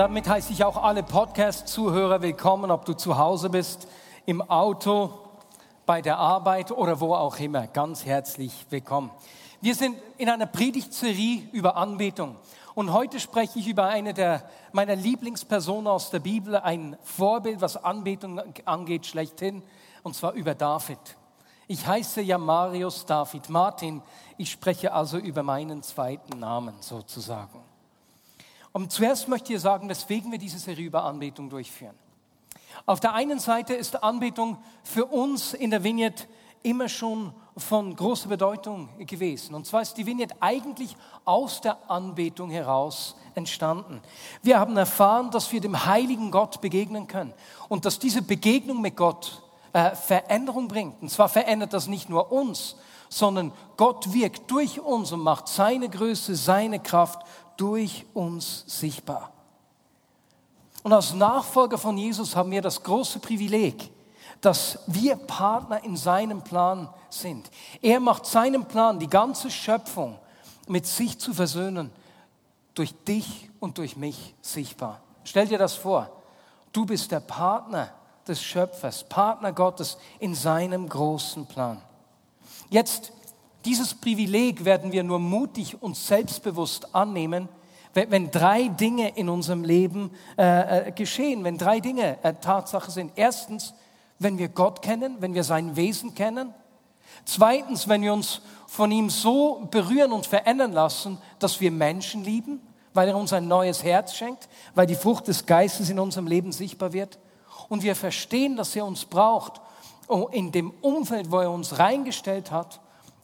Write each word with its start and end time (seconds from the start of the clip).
Damit 0.00 0.26
heiße 0.26 0.54
ich 0.54 0.64
auch 0.64 0.82
alle 0.82 1.02
Podcast-Zuhörer 1.02 2.22
willkommen, 2.22 2.70
ob 2.70 2.86
du 2.86 2.94
zu 2.94 3.18
Hause 3.18 3.50
bist, 3.50 3.86
im 4.24 4.40
Auto, 4.40 5.10
bei 5.84 6.00
der 6.00 6.16
Arbeit 6.16 6.72
oder 6.72 7.00
wo 7.00 7.12
auch 7.12 7.38
immer. 7.38 7.66
Ganz 7.66 8.06
herzlich 8.06 8.64
willkommen. 8.70 9.10
Wir 9.60 9.74
sind 9.74 9.98
in 10.16 10.30
einer 10.30 10.46
Predigtserie 10.46 11.42
über 11.52 11.76
Anbetung. 11.76 12.36
Und 12.74 12.94
heute 12.94 13.20
spreche 13.20 13.58
ich 13.58 13.68
über 13.68 13.88
eine 13.88 14.14
der 14.14 14.48
meiner 14.72 14.96
Lieblingspersonen 14.96 15.88
aus 15.88 16.08
der 16.08 16.20
Bibel, 16.20 16.56
ein 16.56 16.96
Vorbild, 17.02 17.60
was 17.60 17.76
Anbetung 17.76 18.40
angeht, 18.64 19.04
schlechthin, 19.04 19.62
und 20.02 20.16
zwar 20.16 20.32
über 20.32 20.54
David. 20.54 21.18
Ich 21.68 21.86
heiße 21.86 22.22
ja 22.22 22.38
Marius 22.38 23.04
David 23.04 23.50
Martin. 23.50 24.00
Ich 24.38 24.50
spreche 24.50 24.94
also 24.94 25.18
über 25.18 25.42
meinen 25.42 25.82
zweiten 25.82 26.38
Namen 26.38 26.76
sozusagen. 26.80 27.69
Und 28.72 28.92
zuerst 28.92 29.28
möchte 29.28 29.52
ich 29.52 29.60
sagen, 29.60 29.88
weswegen 29.88 30.30
wir 30.30 30.38
diese 30.38 30.58
Serie 30.58 30.86
über 30.86 31.04
Anbetung 31.04 31.50
durchführen. 31.50 31.96
Auf 32.86 33.00
der 33.00 33.14
einen 33.14 33.38
Seite 33.38 33.74
ist 33.74 34.02
Anbetung 34.02 34.58
für 34.82 35.06
uns 35.06 35.54
in 35.54 35.70
der 35.70 35.82
Vignette 35.82 36.26
immer 36.62 36.88
schon 36.88 37.32
von 37.56 37.94
großer 37.94 38.28
Bedeutung 38.28 38.88
gewesen. 39.06 39.54
Und 39.54 39.66
zwar 39.66 39.82
ist 39.82 39.94
die 39.94 40.06
Vignette 40.06 40.34
eigentlich 40.40 40.96
aus 41.24 41.60
der 41.60 41.90
Anbetung 41.90 42.50
heraus 42.50 43.16
entstanden. 43.34 44.00
Wir 44.42 44.58
haben 44.58 44.76
erfahren, 44.76 45.30
dass 45.30 45.52
wir 45.52 45.60
dem 45.60 45.86
heiligen 45.86 46.30
Gott 46.30 46.60
begegnen 46.60 47.06
können 47.06 47.32
und 47.68 47.84
dass 47.84 47.98
diese 47.98 48.22
Begegnung 48.22 48.80
mit 48.80 48.96
Gott 48.96 49.42
äh, 49.72 49.94
Veränderung 49.94 50.68
bringt. 50.68 51.00
Und 51.02 51.10
zwar 51.10 51.28
verändert 51.28 51.72
das 51.72 51.86
nicht 51.86 52.08
nur 52.08 52.30
uns, 52.32 52.76
sondern 53.10 53.52
Gott 53.76 54.12
wirkt 54.14 54.50
durch 54.50 54.80
uns 54.80 55.12
und 55.12 55.20
macht 55.20 55.48
seine 55.48 55.90
Größe, 55.90 56.34
seine 56.36 56.80
Kraft 56.80 57.20
durch 57.58 58.06
uns 58.14 58.64
sichtbar. 58.66 59.32
Und 60.82 60.94
als 60.94 61.12
Nachfolger 61.12 61.76
von 61.76 61.98
Jesus 61.98 62.34
haben 62.34 62.52
wir 62.52 62.62
das 62.62 62.82
große 62.82 63.18
Privileg, 63.18 63.90
dass 64.40 64.78
wir 64.86 65.16
Partner 65.16 65.84
in 65.84 65.96
seinem 65.96 66.42
Plan 66.42 66.88
sind. 67.10 67.50
Er 67.82 68.00
macht 68.00 68.24
seinen 68.24 68.64
Plan, 68.64 68.98
die 68.98 69.08
ganze 69.08 69.50
Schöpfung 69.50 70.18
mit 70.68 70.86
sich 70.86 71.18
zu 71.18 71.34
versöhnen, 71.34 71.90
durch 72.74 72.94
dich 73.04 73.50
und 73.58 73.76
durch 73.76 73.96
mich 73.96 74.34
sichtbar. 74.40 75.02
Stell 75.24 75.48
dir 75.48 75.58
das 75.58 75.74
vor. 75.74 76.08
Du 76.72 76.86
bist 76.86 77.10
der 77.10 77.20
Partner 77.20 77.90
des 78.26 78.40
Schöpfers, 78.40 79.04
Partner 79.04 79.52
Gottes 79.52 79.98
in 80.20 80.34
seinem 80.34 80.88
großen 80.88 81.44
Plan. 81.46 81.82
Jetzt, 82.70 83.12
dieses 83.64 83.94
Privileg 83.94 84.64
werden 84.64 84.92
wir 84.92 85.02
nur 85.02 85.18
mutig 85.18 85.82
und 85.82 85.96
selbstbewusst 85.96 86.94
annehmen, 86.94 87.48
wenn, 87.94 88.10
wenn 88.12 88.30
drei 88.30 88.68
Dinge 88.68 89.16
in 89.16 89.28
unserem 89.28 89.64
Leben 89.64 90.12
äh, 90.38 90.88
äh 90.88 90.92
geschehen, 90.92 91.42
wenn 91.42 91.58
drei 91.58 91.80
Dinge 91.80 92.18
äh, 92.22 92.32
Tatsache 92.34 92.92
sind. 92.92 93.12
Erstens, 93.16 93.74
wenn 94.20 94.38
wir 94.38 94.48
Gott 94.48 94.82
kennen, 94.82 95.16
wenn 95.18 95.34
wir 95.34 95.42
sein 95.42 95.74
Wesen 95.74 96.14
kennen. 96.14 96.54
Zweitens, 97.24 97.88
wenn 97.88 98.02
wir 98.02 98.12
uns 98.12 98.40
von 98.68 98.92
ihm 98.92 99.10
so 99.10 99.66
berühren 99.70 100.12
und 100.12 100.26
verändern 100.26 100.72
lassen, 100.72 101.18
dass 101.40 101.60
wir 101.60 101.72
Menschen 101.72 102.22
lieben, 102.22 102.60
weil 102.94 103.08
er 103.08 103.16
uns 103.16 103.32
ein 103.32 103.48
neues 103.48 103.82
Herz 103.82 104.14
schenkt, 104.14 104.48
weil 104.74 104.86
die 104.86 104.94
Frucht 104.94 105.26
des 105.26 105.46
Geistes 105.46 105.90
in 105.90 105.98
unserem 105.98 106.28
Leben 106.28 106.52
sichtbar 106.52 106.92
wird. 106.92 107.18
Und 107.68 107.82
wir 107.82 107.96
verstehen, 107.96 108.56
dass 108.56 108.76
er 108.76 108.84
uns 108.84 109.04
braucht, 109.04 109.60
in 110.32 110.52
dem 110.52 110.70
Umfeld, 110.80 111.30
wo 111.30 111.38
er 111.38 111.50
uns 111.50 111.78
reingestellt 111.78 112.50
hat, 112.50 112.80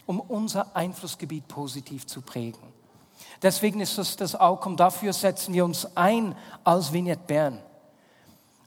um 0.07 0.21
unser 0.21 0.77
Einflussgebiet 0.77 1.49
positiv 1.49 2.07
zu 2.07 2.23
prägen. 2.23 2.63
Deswegen 3.43 3.81
ist 3.81 3.99
das 3.99 4.17
das 4.17 4.35
Outcome. 4.35 4.77
Dafür 4.77 5.13
setzen 5.13 5.53
wir 5.53 5.65
uns 5.65 5.97
ein 5.97 6.37
als 6.65 6.93
Vignette 6.93 7.23
Bern. 7.27 7.63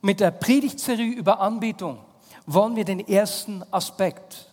Mit 0.01 0.19
der 0.19 0.31
Predigtserie 0.31 1.13
über 1.13 1.39
Anbetung 1.39 1.99
wollen 2.45 2.75
wir 2.75 2.85
den 2.85 3.05
ersten 3.07 3.63
Aspekt, 3.71 4.51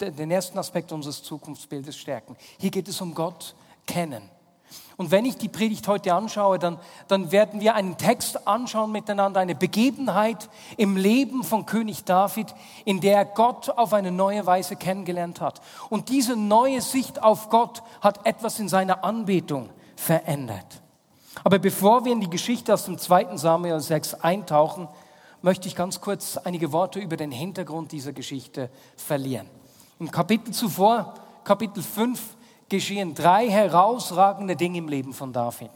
den 0.00 0.30
ersten 0.30 0.58
Aspekt 0.58 0.92
unseres 0.92 1.22
Zukunftsbildes 1.22 1.96
stärken. 1.96 2.36
Hier 2.58 2.70
geht 2.70 2.88
es 2.88 3.00
um 3.00 3.14
Gott 3.14 3.54
kennen. 3.86 4.30
Und 4.96 5.10
wenn 5.10 5.26
ich 5.26 5.36
die 5.36 5.48
Predigt 5.48 5.88
heute 5.88 6.14
anschaue, 6.14 6.58
dann, 6.58 6.78
dann 7.06 7.30
werden 7.30 7.60
wir 7.60 7.74
einen 7.74 7.98
Text 7.98 8.46
anschauen 8.48 8.92
miteinander, 8.92 9.40
eine 9.40 9.54
Begebenheit 9.54 10.48
im 10.78 10.96
Leben 10.96 11.44
von 11.44 11.66
König 11.66 12.04
David, 12.04 12.54
in 12.86 13.00
der 13.00 13.26
Gott 13.26 13.68
auf 13.68 13.92
eine 13.92 14.10
neue 14.10 14.46
Weise 14.46 14.74
kennengelernt 14.76 15.40
hat. 15.42 15.60
Und 15.90 16.08
diese 16.08 16.34
neue 16.34 16.80
Sicht 16.80 17.22
auf 17.22 17.50
Gott 17.50 17.82
hat 18.00 18.24
etwas 18.26 18.58
in 18.58 18.68
seiner 18.68 19.04
Anbetung 19.04 19.68
verändert. 19.96 20.80
Aber 21.44 21.58
bevor 21.58 22.06
wir 22.06 22.12
in 22.12 22.20
die 22.20 22.30
Geschichte 22.30 22.72
aus 22.72 22.86
dem 22.86 22.96
2. 22.96 23.36
Samuel 23.36 23.80
6 23.80 24.14
eintauchen, 24.14 24.88
möchte 25.42 25.68
ich 25.68 25.76
ganz 25.76 26.00
kurz 26.00 26.38
einige 26.38 26.72
Worte 26.72 26.98
über 26.98 27.18
den 27.18 27.30
Hintergrund 27.30 27.92
dieser 27.92 28.12
Geschichte 28.12 28.70
verlieren. 28.96 29.48
Im 29.98 30.10
Kapitel 30.10 30.52
zuvor, 30.52 31.14
Kapitel 31.44 31.82
5, 31.82 32.35
geschehen 32.68 33.14
drei 33.14 33.48
herausragende 33.48 34.56
Dinge 34.56 34.78
im 34.78 34.88
Leben 34.88 35.12
von 35.12 35.32
David. 35.32 35.70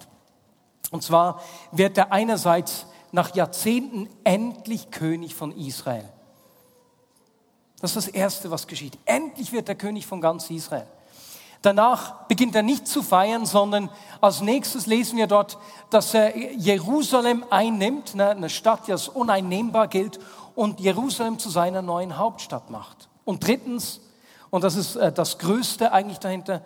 Und 0.91 1.03
zwar 1.03 1.41
wird 1.73 1.97
er 1.99 2.13
einerseits 2.13 2.87
nach 3.13 3.35
Jahrzehnten 3.35 4.09
endlich 4.25 4.91
König 4.91 5.35
von 5.35 5.53
Israel. 5.53 6.09
Das 7.81 7.97
ist 7.97 8.09
das 8.09 8.15
Erste, 8.15 8.51
was 8.51 8.67
geschieht. 8.67 8.99
Endlich 9.05 9.53
wird 9.53 9.69
er 9.69 9.75
König 9.75 10.07
von 10.07 10.21
ganz 10.21 10.51
Israel. 10.51 10.87
Danach 11.63 12.27
beginnt 12.27 12.55
er 12.55 12.63
nicht 12.63 12.87
zu 12.87 13.03
feiern, 13.03 13.45
sondern 13.45 13.91
als 14.21 14.41
nächstes 14.41 14.87
lesen 14.87 15.19
wir 15.19 15.27
dort, 15.27 15.59
dass 15.91 16.15
er 16.15 16.37
Jerusalem 16.37 17.45
einnimmt, 17.51 18.15
ne, 18.15 18.31
eine 18.31 18.49
Stadt, 18.49 18.87
die 18.87 18.93
als 18.93 19.09
uneinnehmbar 19.09 19.89
gilt, 19.89 20.19
und 20.55 20.81
Jerusalem 20.81 21.39
zu 21.39 21.51
seiner 21.51 21.83
neuen 21.83 22.17
Hauptstadt 22.17 22.71
macht. 22.71 23.09
Und 23.25 23.47
drittens, 23.47 24.01
und 24.51 24.65
das 24.65 24.75
ist 24.75 24.97
äh, 24.97 25.13
das 25.13 25.39
Größte 25.39 25.93
eigentlich 25.93 26.19
dahinter, 26.19 26.63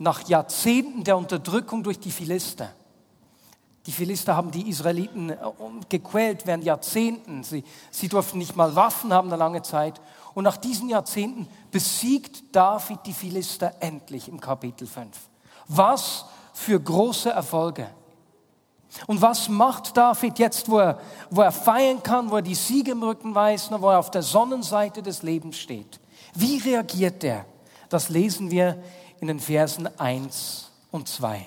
nach 0.00 0.26
Jahrzehnten 0.26 1.04
der 1.04 1.16
Unterdrückung 1.18 1.82
durch 1.82 2.00
die 2.00 2.10
Philister. 2.10 2.72
Die 3.84 3.92
Philister 3.92 4.34
haben 4.34 4.50
die 4.50 4.68
Israeliten 4.68 5.30
äh, 5.30 5.36
gequält 5.90 6.46
während 6.46 6.64
Jahrzehnten. 6.64 7.44
Sie, 7.44 7.64
sie 7.90 8.08
durften 8.08 8.38
nicht 8.38 8.56
mal 8.56 8.74
Waffen 8.74 9.12
haben 9.12 9.28
eine 9.28 9.36
lange 9.36 9.62
Zeit. 9.62 10.00
Und 10.32 10.44
nach 10.44 10.56
diesen 10.56 10.88
Jahrzehnten 10.88 11.48
besiegt 11.70 12.44
David 12.52 13.00
die 13.04 13.12
Philister 13.12 13.74
endlich 13.80 14.28
im 14.28 14.40
Kapitel 14.40 14.86
5. 14.86 15.16
Was 15.68 16.24
für 16.54 16.80
große 16.80 17.28
Erfolge. 17.28 17.90
Und 19.06 19.20
was 19.20 19.50
macht 19.50 19.96
David 19.96 20.38
jetzt, 20.38 20.68
wo 20.70 20.78
er, 20.78 20.98
wo 21.28 21.42
er 21.42 21.52
feiern 21.52 22.02
kann, 22.02 22.30
wo 22.30 22.36
er 22.36 22.42
die 22.42 22.54
Siege 22.54 22.92
im 22.92 23.02
Rücken 23.02 23.34
weiß, 23.34 23.70
wo 23.72 23.90
er 23.90 23.98
auf 23.98 24.10
der 24.10 24.22
Sonnenseite 24.22 25.02
des 25.02 25.22
Lebens 25.22 25.58
steht? 25.58 26.00
Wie 26.34 26.58
reagiert 26.58 27.22
er? 27.22 27.44
Das 27.90 28.08
lesen 28.08 28.50
wir 28.50 28.82
in 29.20 29.28
den 29.28 29.40
Versen 29.40 29.88
1 29.98 30.70
und 30.90 31.08
2. 31.08 31.46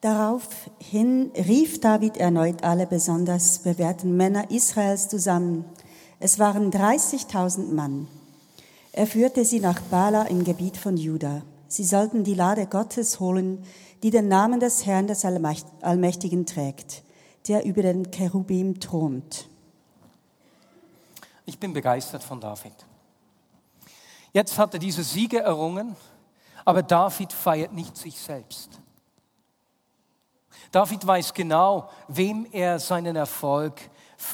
Daraufhin 0.00 1.30
rief 1.36 1.80
David 1.80 2.16
erneut 2.16 2.64
alle 2.64 2.86
besonders 2.86 3.60
bewährten 3.60 4.16
Männer 4.16 4.50
Israels 4.50 5.08
zusammen 5.08 5.64
es 6.24 6.38
waren 6.38 6.70
30.000 6.70 7.72
Mann. 7.74 8.06
Er 8.92 9.08
führte 9.08 9.44
sie 9.44 9.58
nach 9.58 9.80
Bala 9.80 10.22
im 10.22 10.44
Gebiet 10.44 10.76
von 10.76 10.96
Juda. 10.96 11.42
Sie 11.66 11.82
sollten 11.82 12.22
die 12.22 12.34
Lade 12.34 12.66
Gottes 12.66 13.18
holen, 13.18 13.64
die 14.04 14.10
den 14.10 14.28
Namen 14.28 14.60
des 14.60 14.86
Herrn 14.86 15.08
des 15.08 15.24
Allmächtigen 15.24 16.46
trägt, 16.46 17.02
der 17.48 17.64
über 17.64 17.82
den 17.82 18.12
Cherubim 18.12 18.78
thront. 18.78 19.48
Ich 21.44 21.58
bin 21.58 21.72
begeistert 21.72 22.22
von 22.22 22.40
David. 22.40 22.74
Jetzt 24.32 24.56
hat 24.58 24.74
er 24.74 24.78
diese 24.78 25.02
Siege 25.02 25.40
errungen, 25.40 25.96
aber 26.64 26.82
David 26.82 27.32
feiert 27.32 27.72
nicht 27.72 27.96
sich 27.96 28.18
selbst. 28.18 28.80
David 30.70 31.06
weiß 31.06 31.34
genau, 31.34 31.90
wem 32.08 32.46
er 32.50 32.78
seinen 32.78 33.16
Erfolg 33.16 33.90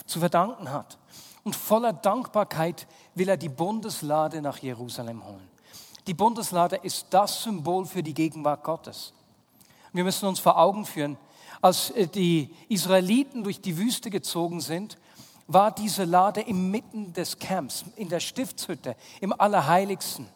zu 0.07 0.21
verdanken 0.21 0.71
hat. 0.71 0.99
Und 1.45 1.57
voller 1.57 1.93
Dankbarkeit 1.93 2.87
will 3.15 3.29
er 3.29 3.37
die 3.37 3.49
Bundeslade 3.49 4.43
nach 4.43 4.59
Jerusalem 4.59 5.25
holen. 5.25 5.49
Die 6.07 6.15
Bundeslade 6.15 6.77
ist 6.77 7.07
das 7.11 7.43
Symbol 7.43 7.87
für 7.87 8.03
die 8.03 8.15
Gegenwart 8.15 8.63
Gottes. 8.63 9.13
Wir 9.93 10.05
müssen 10.05 10.29
uns 10.29 10.41
vor 10.41 10.59
Augen 10.59 10.85
führen, 10.85 11.17
Als 11.61 11.91
äh, 11.91 12.07
die 12.07 12.55
Israeliten 12.69 13.43
durch 13.43 13.61
die 13.61 13.77
Wüste 13.77 14.11
gezogen 14.11 14.61
sind, 14.61 14.99
war 15.47 15.71
diese 15.71 16.05
Lade 16.05 16.41
inmitten 16.43 17.13
des 17.13 17.39
Camps, 17.39 17.85
in 17.97 18.09
der 18.09 18.21
Stiftshütte, 18.21 18.97
im 19.21 19.39
Allerheiligsten. 19.39 20.29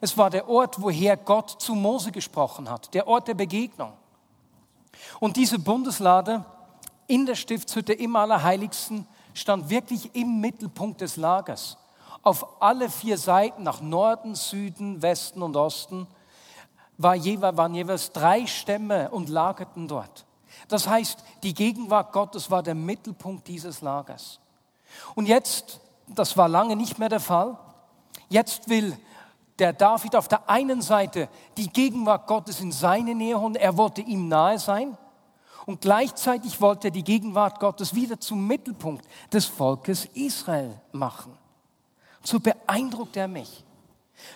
Es 0.00 0.16
war 0.16 0.30
der 0.30 0.48
Ort, 0.48 0.80
woher 0.80 1.16
Gott 1.16 1.50
zu 1.60 1.74
Mose 1.74 2.12
gesprochen 2.12 2.70
hat, 2.70 2.92
der 2.94 3.06
Ort 3.06 3.28
der 3.28 3.34
Begegnung. 3.34 3.92
Und 5.20 5.36
diese 5.36 5.58
Bundeslade 5.58 6.44
in 7.06 7.26
der 7.26 7.34
Stiftshütte 7.34 7.92
im 7.92 8.16
Allerheiligsten 8.16 9.06
stand 9.34 9.70
wirklich 9.70 10.14
im 10.14 10.40
Mittelpunkt 10.40 11.00
des 11.00 11.16
Lagers. 11.16 11.76
Auf 12.22 12.62
alle 12.62 12.88
vier 12.88 13.18
Seiten, 13.18 13.62
nach 13.64 13.80
Norden, 13.80 14.34
Süden, 14.34 15.02
Westen 15.02 15.42
und 15.42 15.56
Osten, 15.56 16.06
war 16.98 17.14
jeweils, 17.14 17.56
waren 17.56 17.74
jeweils 17.74 18.12
drei 18.12 18.46
Stämme 18.46 19.10
und 19.10 19.28
lagerten 19.28 19.88
dort. 19.88 20.24
Das 20.68 20.86
heißt, 20.86 21.18
die 21.42 21.54
Gegenwart 21.54 22.12
Gottes 22.12 22.50
war 22.50 22.62
der 22.62 22.74
Mittelpunkt 22.74 23.48
dieses 23.48 23.80
Lagers. 23.80 24.38
Und 25.14 25.26
jetzt, 25.26 25.80
das 26.06 26.36
war 26.36 26.48
lange 26.48 26.76
nicht 26.76 26.98
mehr 26.98 27.08
der 27.08 27.20
Fall, 27.20 27.58
jetzt 28.28 28.68
will 28.68 28.96
der 29.62 29.72
David 29.72 30.16
auf 30.16 30.26
der 30.26 30.50
einen 30.50 30.82
Seite 30.82 31.28
die 31.56 31.68
Gegenwart 31.68 32.26
Gottes 32.26 32.60
in 32.60 32.72
seine 32.72 33.14
Nähe 33.14 33.40
holen, 33.40 33.54
er 33.54 33.76
wollte 33.76 34.00
ihm 34.00 34.26
nahe 34.26 34.58
sein 34.58 34.98
und 35.66 35.80
gleichzeitig 35.80 36.60
wollte 36.60 36.88
er 36.88 36.90
die 36.90 37.04
Gegenwart 37.04 37.60
Gottes 37.60 37.94
wieder 37.94 38.18
zum 38.18 38.44
Mittelpunkt 38.44 39.06
des 39.32 39.46
Volkes 39.46 40.06
Israel 40.14 40.80
machen. 40.90 41.38
So 42.24 42.40
beeindruckt 42.40 43.16
er 43.16 43.28
mich. 43.28 43.64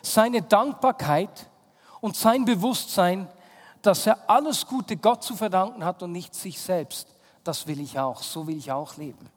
Seine 0.01 0.43
Dankbarkeit 0.43 1.51
und 2.01 2.15
sein 2.15 2.45
Bewusstsein, 2.45 3.27
dass 3.83 4.07
er 4.07 4.31
alles 4.31 4.65
Gute 4.65 4.97
Gott 4.97 5.25
zu 5.25 5.35
verdanken 5.35 5.85
hat 5.85 6.05
und 6.05 6.13
nicht 6.13 6.37
sich 6.37 6.61
selbst, 6.61 7.09
das 7.43 7.67
will 7.67 7.81
ich 7.81 7.99
auch, 7.99 8.23
so 8.23 8.47
will 8.47 8.59
ich 8.59 8.71
auch 8.71 8.97
leben. 8.97 9.29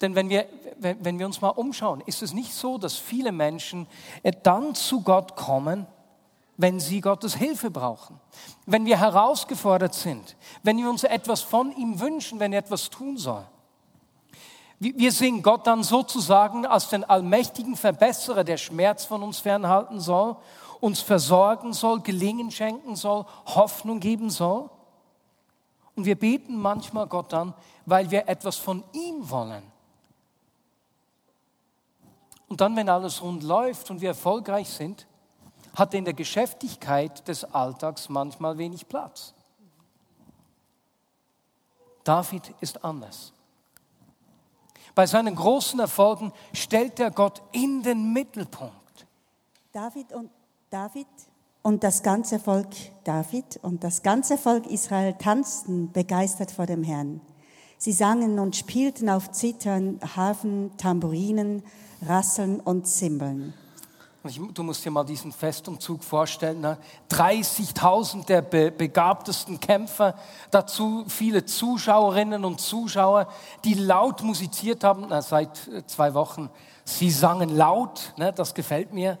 Denn 0.00 0.14
wenn 0.14 0.28
wir, 0.28 0.46
wenn 0.78 1.18
wir 1.18 1.26
uns 1.26 1.40
mal 1.40 1.48
umschauen, 1.50 2.02
ist 2.04 2.22
es 2.22 2.34
nicht 2.34 2.52
so, 2.52 2.76
dass 2.76 2.96
viele 2.96 3.32
Menschen 3.32 3.86
dann 4.42 4.74
zu 4.74 5.00
Gott 5.00 5.36
kommen, 5.36 5.86
wenn 6.58 6.80
sie 6.80 7.00
Gottes 7.00 7.34
Hilfe 7.34 7.70
brauchen, 7.70 8.18
wenn 8.64 8.86
wir 8.86 8.98
herausgefordert 8.98 9.94
sind, 9.94 10.36
wenn 10.62 10.78
wir 10.78 10.88
uns 10.88 11.04
etwas 11.04 11.42
von 11.42 11.74
ihm 11.76 12.00
wünschen, 12.00 12.40
wenn 12.40 12.52
er 12.52 12.60
etwas 12.60 12.90
tun 12.90 13.16
soll. 13.16 13.44
Wir 14.78 15.12
sehen 15.12 15.42
Gott 15.42 15.66
dann 15.66 15.82
sozusagen 15.82 16.66
als 16.66 16.90
den 16.90 17.04
allmächtigen 17.04 17.76
Verbesserer, 17.76 18.44
der 18.44 18.58
Schmerz 18.58 19.06
von 19.06 19.22
uns 19.22 19.38
fernhalten 19.38 20.00
soll, 20.00 20.36
uns 20.80 21.00
versorgen 21.00 21.72
soll, 21.72 22.00
Gelingen 22.00 22.50
schenken 22.50 22.94
soll, 22.94 23.24
Hoffnung 23.46 24.00
geben 24.00 24.28
soll. 24.28 24.68
Und 25.94 26.04
wir 26.04 26.18
beten 26.18 26.58
manchmal 26.58 27.06
Gott 27.06 27.32
an, 27.32 27.54
weil 27.86 28.10
wir 28.10 28.28
etwas 28.28 28.56
von 28.56 28.84
ihm 28.92 29.30
wollen. 29.30 29.62
Und 32.48 32.60
dann, 32.60 32.76
wenn 32.76 32.88
alles 32.88 33.22
rund 33.22 33.42
läuft 33.42 33.90
und 33.90 34.00
wir 34.00 34.10
erfolgreich 34.10 34.68
sind, 34.68 35.06
hat 35.74 35.94
in 35.94 36.04
der 36.04 36.14
Geschäftigkeit 36.14 37.26
des 37.28 37.44
Alltags 37.44 38.08
manchmal 38.08 38.56
wenig 38.56 38.88
Platz. 38.88 39.34
David 42.04 42.54
ist 42.60 42.84
anders. 42.84 43.32
Bei 44.94 45.06
seinen 45.06 45.34
großen 45.34 45.78
Erfolgen 45.80 46.32
stellt 46.54 46.98
er 47.00 47.10
Gott 47.10 47.42
in 47.52 47.82
den 47.82 48.12
Mittelpunkt. 48.12 49.06
David 49.72 50.12
und 50.12 50.30
David 50.70 51.06
und 51.62 51.84
das 51.84 52.02
ganze 52.02 52.38
Volk 52.38 52.68
David 53.04 53.58
und 53.62 53.84
das 53.84 54.02
ganze 54.02 54.38
Volk 54.38 54.66
Israel 54.66 55.14
tanzten 55.14 55.92
begeistert 55.92 56.50
vor 56.50 56.64
dem 56.64 56.82
Herrn. 56.82 57.20
Sie 57.78 57.92
sangen 57.92 58.38
und 58.38 58.56
spielten 58.56 59.10
auf 59.10 59.32
Zittern, 59.32 60.00
Harfen, 60.16 60.76
Tambourinen, 60.78 61.62
Rasseln 62.02 62.60
und 62.60 62.86
Zimbeln. 62.86 63.52
Du 64.54 64.62
musst 64.64 64.84
dir 64.84 64.90
mal 64.90 65.04
diesen 65.04 65.30
Festumzug 65.30 66.02
vorstellen. 66.02 66.60
Ne? 66.60 66.78
30.000 67.10 68.26
der 68.26 68.42
be 68.42 68.72
begabtesten 68.72 69.60
Kämpfer, 69.60 70.16
dazu 70.50 71.04
viele 71.06 71.44
Zuschauerinnen 71.44 72.44
und 72.44 72.60
Zuschauer, 72.60 73.28
die 73.62 73.74
laut 73.74 74.22
musiziert 74.22 74.82
haben, 74.82 75.06
na, 75.08 75.22
seit 75.22 75.68
äh, 75.68 75.86
zwei 75.86 76.14
Wochen. 76.14 76.50
Sie 76.84 77.10
sangen 77.10 77.50
laut, 77.50 78.14
ne? 78.16 78.32
das 78.32 78.54
gefällt 78.54 78.92
mir. 78.92 79.18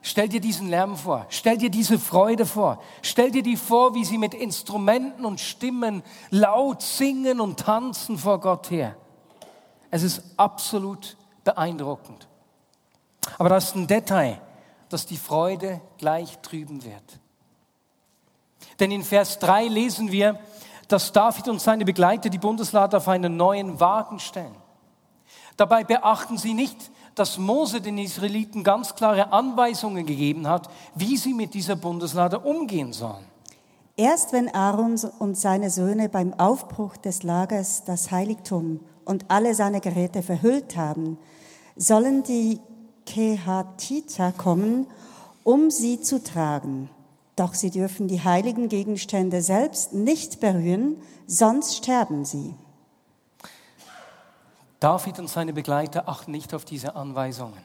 Stell 0.00 0.28
dir 0.28 0.40
diesen 0.40 0.68
Lärm 0.68 0.96
vor, 0.96 1.26
stell 1.28 1.58
dir 1.58 1.70
diese 1.70 1.98
Freude 1.98 2.46
vor, 2.46 2.80
stell 3.02 3.30
dir 3.30 3.42
die 3.42 3.56
vor, 3.56 3.94
wie 3.94 4.04
sie 4.04 4.18
mit 4.18 4.32
Instrumenten 4.32 5.24
und 5.24 5.40
Stimmen 5.40 6.02
laut 6.30 6.82
singen 6.82 7.40
und 7.40 7.60
tanzen 7.60 8.16
vor 8.16 8.40
Gott 8.40 8.70
her. 8.70 8.96
Es 9.90 10.02
ist 10.02 10.22
absolut 10.36 11.16
beeindruckend. 11.44 12.28
Aber 13.38 13.48
das 13.48 13.66
ist 13.66 13.76
ein 13.76 13.86
Detail, 13.86 14.40
dass 14.88 15.04
die 15.06 15.16
Freude 15.16 15.80
gleich 15.98 16.38
trüben 16.38 16.84
wird. 16.84 17.20
Denn 18.80 18.90
in 18.90 19.02
Vers 19.02 19.38
3 19.38 19.66
lesen 19.66 20.12
wir, 20.12 20.38
dass 20.86 21.12
David 21.12 21.48
und 21.48 21.60
seine 21.60 21.84
Begleiter 21.84 22.30
die 22.30 22.38
Bundeslade 22.38 22.96
auf 22.96 23.08
einen 23.08 23.36
neuen 23.36 23.80
Wagen 23.80 24.18
stellen. 24.20 24.54
Dabei 25.56 25.84
beachten 25.84 26.38
sie 26.38 26.54
nicht, 26.54 26.90
dass 27.18 27.38
Mose 27.38 27.80
den 27.80 27.98
Israeliten 27.98 28.62
ganz 28.62 28.94
klare 28.94 29.32
Anweisungen 29.32 30.06
gegeben 30.06 30.46
hat, 30.46 30.68
wie 30.94 31.16
sie 31.16 31.34
mit 31.34 31.54
dieser 31.54 31.76
Bundeslade 31.76 32.38
umgehen 32.38 32.92
sollen. 32.92 33.24
Erst 33.96 34.32
wenn 34.32 34.54
Aaron 34.54 34.96
und 35.18 35.36
seine 35.36 35.70
Söhne 35.70 36.08
beim 36.08 36.32
Aufbruch 36.34 36.96
des 36.96 37.24
Lagers 37.24 37.82
das 37.84 38.12
Heiligtum 38.12 38.80
und 39.04 39.24
alle 39.28 39.54
seine 39.54 39.80
Geräte 39.80 40.22
verhüllt 40.22 40.76
haben, 40.76 41.18
sollen 41.74 42.22
die 42.22 42.60
Kehatiter 43.06 44.32
kommen, 44.32 44.86
um 45.42 45.70
sie 45.70 46.00
zu 46.00 46.22
tragen. 46.22 46.90
Doch 47.34 47.54
sie 47.54 47.70
dürfen 47.70 48.06
die 48.06 48.22
heiligen 48.22 48.68
Gegenstände 48.68 49.42
selbst 49.42 49.94
nicht 49.94 50.40
berühren, 50.40 50.96
sonst 51.26 51.76
sterben 51.76 52.24
sie. 52.24 52.54
David 54.80 55.18
und 55.18 55.28
seine 55.28 55.52
Begleiter 55.52 56.08
achten 56.08 56.30
nicht 56.30 56.54
auf 56.54 56.64
diese 56.64 56.94
Anweisungen. 56.94 57.58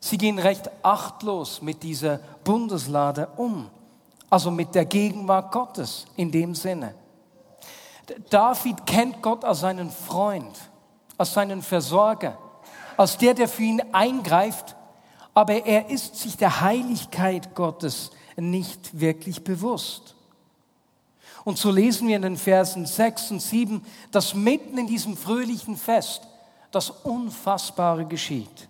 Sie 0.00 0.18
gehen 0.18 0.38
recht 0.38 0.70
achtlos 0.82 1.62
mit 1.62 1.82
dieser 1.82 2.18
Bundeslade 2.44 3.28
um, 3.36 3.68
also 4.30 4.50
mit 4.50 4.74
der 4.74 4.84
Gegenwart 4.84 5.52
Gottes 5.52 6.06
in 6.16 6.30
dem 6.30 6.54
Sinne. 6.54 6.94
David 8.30 8.86
kennt 8.86 9.22
Gott 9.22 9.44
als 9.44 9.60
seinen 9.60 9.90
Freund, 9.90 10.56
als 11.18 11.34
seinen 11.34 11.62
Versorger, 11.62 12.38
als 12.96 13.18
der, 13.18 13.34
der 13.34 13.48
für 13.48 13.62
ihn 13.62 13.82
eingreift, 13.92 14.76
aber 15.34 15.66
er 15.66 15.90
ist 15.90 16.16
sich 16.16 16.36
der 16.36 16.60
Heiligkeit 16.60 17.54
Gottes 17.54 18.10
nicht 18.36 19.00
wirklich 19.00 19.44
bewusst. 19.44 20.15
Und 21.46 21.58
so 21.58 21.70
lesen 21.70 22.08
wir 22.08 22.16
in 22.16 22.22
den 22.22 22.36
Versen 22.36 22.86
6 22.86 23.30
und 23.30 23.40
7, 23.40 23.80
dass 24.10 24.34
mitten 24.34 24.78
in 24.78 24.88
diesem 24.88 25.16
fröhlichen 25.16 25.76
Fest 25.76 26.22
das 26.72 26.90
Unfassbare 26.90 28.04
geschieht. 28.04 28.68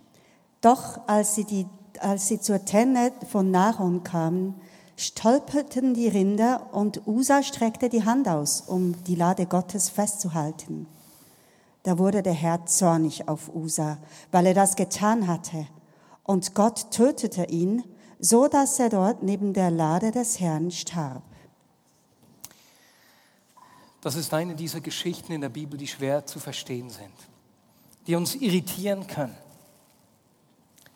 Doch 0.61 1.01
als 1.07 1.35
sie, 1.35 1.45
die, 1.45 1.67
als 2.01 2.29
sie 2.29 2.39
zur 2.39 2.67
Tenne 2.67 3.13
von 3.31 3.51
Nahon 3.51 4.03
kamen, 4.05 4.57
stolperten 4.95 5.95
die 5.95 6.09
Rinder 6.09 6.67
und 6.73 7.07
Usa 7.07 7.43
streckte 7.43 7.89
die 7.89 8.05
Hand 8.05 8.29
aus, 8.29 8.61
um 8.67 9.03
die 9.05 9.15
Lade 9.15 9.47
Gottes 9.47 9.89
festzuhalten. 9.89 10.87
Da 11.83 11.97
wurde 11.97 12.23
der 12.23 12.35
Herr 12.35 12.67
zornig 12.67 13.27
auf 13.27 13.55
Usa, 13.55 13.97
weil 14.33 14.45
er 14.45 14.55
das 14.55 14.77
getan 14.77 15.29
hatte. 15.29 15.67
Und 16.25 16.55
Gott 16.55 16.91
tötete 16.91 17.47
ihn, 17.47 17.85
so 18.19 18.49
dass 18.49 18.79
er 18.79 18.91
dort 18.91 19.23
neben 19.23 19.55
der 19.55 19.71
Lade 19.71 20.11
des 20.11 20.41
Herrn 20.41 20.71
starb. 20.71 21.23
Das 24.07 24.15
ist 24.15 24.33
eine 24.33 24.55
dieser 24.55 24.81
Geschichten 24.81 25.33
in 25.33 25.41
der 25.41 25.49
Bibel, 25.49 25.77
die 25.77 25.89
schwer 25.89 26.25
zu 26.25 26.39
verstehen 26.39 26.91
sind, 26.91 27.11
die 28.07 28.15
uns 28.15 28.37
irritieren 28.37 29.05
können. 29.09 29.37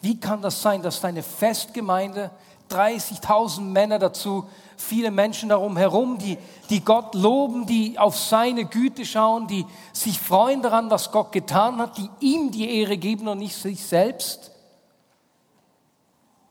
Wie 0.00 0.20
kann 0.20 0.40
das 0.42 0.62
sein, 0.62 0.80
dass 0.80 1.00
deine 1.00 1.24
Festgemeinde 1.24 2.30
30.000 2.70 3.62
Männer 3.62 3.98
dazu, 3.98 4.48
viele 4.76 5.10
Menschen 5.10 5.48
darum 5.48 5.76
herum, 5.76 6.18
die, 6.18 6.38
die 6.68 6.84
Gott 6.84 7.16
loben, 7.16 7.66
die 7.66 7.98
auf 7.98 8.16
seine 8.16 8.64
Güte 8.64 9.04
schauen, 9.04 9.48
die 9.48 9.66
sich 9.92 10.20
freuen 10.20 10.62
daran, 10.62 10.88
was 10.88 11.10
Gott 11.10 11.32
getan 11.32 11.78
hat, 11.78 11.98
die 11.98 12.08
ihm 12.20 12.52
die 12.52 12.78
Ehre 12.78 12.96
geben 12.96 13.26
und 13.26 13.38
nicht 13.38 13.56
sich 13.56 13.84
selbst. 13.84 14.52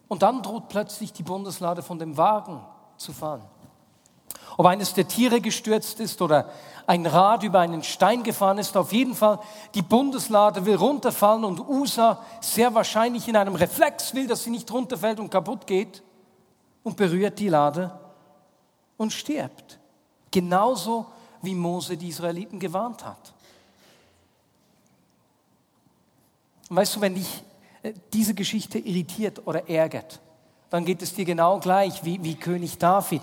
Und 0.10 0.24
dann 0.24 0.44
droht 0.44 0.68
plötzlich 0.68 1.14
die 1.14 1.24
Bundeslade 1.24 1.82
von 1.82 2.00
dem 2.00 2.18
Wagen 2.18 2.60
zu 2.98 3.14
fallen 3.14 3.59
ob 4.60 4.66
eines 4.66 4.94
der 4.94 5.08
Tiere 5.08 5.40
gestürzt 5.40 6.02
ist 6.02 6.22
oder 6.22 6.50
ein 6.86 7.06
Rad 7.06 7.44
über 7.44 7.62
einen 7.62 7.82
Stein 7.82 8.24
gefahren 8.24 8.58
ist. 8.58 8.76
Auf 8.76 8.92
jeden 8.92 9.16
Fall, 9.16 9.40
die 9.74 9.82
Bundeslade 9.82 10.66
will 10.66 10.76
runterfallen 10.76 11.46
und 11.46 11.62
Usa 11.62 12.22
sehr 12.42 12.76
wahrscheinlich 12.76 13.30
in 13.30 13.38
einem 13.38 13.56
Reflex 13.56 14.14
will, 14.14 14.28
dass 14.28 14.44
sie 14.44 14.50
nicht 14.50 14.70
runterfällt 14.70 15.22
und 15.22 15.30
kaputt 15.30 15.66
geht 15.66 16.04
und 16.84 16.98
berührt 16.98 17.40
die 17.40 17.48
Lade 17.48 17.98
und 18.98 19.14
stirbt. 19.14 19.80
Genauso 20.30 21.06
wie 21.42 21.56
Mose 21.56 21.96
die 21.96 22.10
Israeliten 22.10 22.60
gewarnt 22.60 23.06
hat. 23.06 23.34
Und 26.70 26.76
weißt 26.76 26.98
du, 26.98 27.00
wenn 27.00 27.16
dich 27.16 27.46
äh, 27.82 27.94
diese 28.12 28.34
Geschichte 28.34 28.78
irritiert 28.78 29.48
oder 29.48 29.70
ärgert, 29.70 30.20
dann 30.70 30.84
geht 30.84 31.02
es 31.02 31.14
dir 31.14 31.24
genau 31.24 31.60
gleich 31.60 32.04
wie, 32.04 32.22
wie 32.22 32.36
König 32.36 32.78
David. 32.78 33.22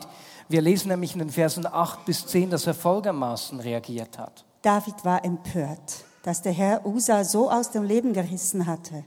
Wir 0.49 0.61
lesen 0.61 0.89
nämlich 0.89 1.13
in 1.13 1.19
den 1.19 1.31
Versen 1.31 1.67
8 1.67 2.05
bis 2.05 2.27
10, 2.27 2.51
dass 2.51 2.67
er 2.67 2.75
folgendermaßen 2.75 3.59
reagiert 3.59 4.19
hat. 4.19 4.45
David 4.63 5.05
war 5.05 5.25
empört, 5.25 6.05
dass 6.23 6.43
der 6.43 6.53
Herr 6.53 6.87
Usa 6.87 7.25
so 7.25 7.51
aus 7.51 7.73
dem 7.73 7.83
Leben 7.83 8.13
gerissen 8.13 8.67
hatte. 8.67 9.05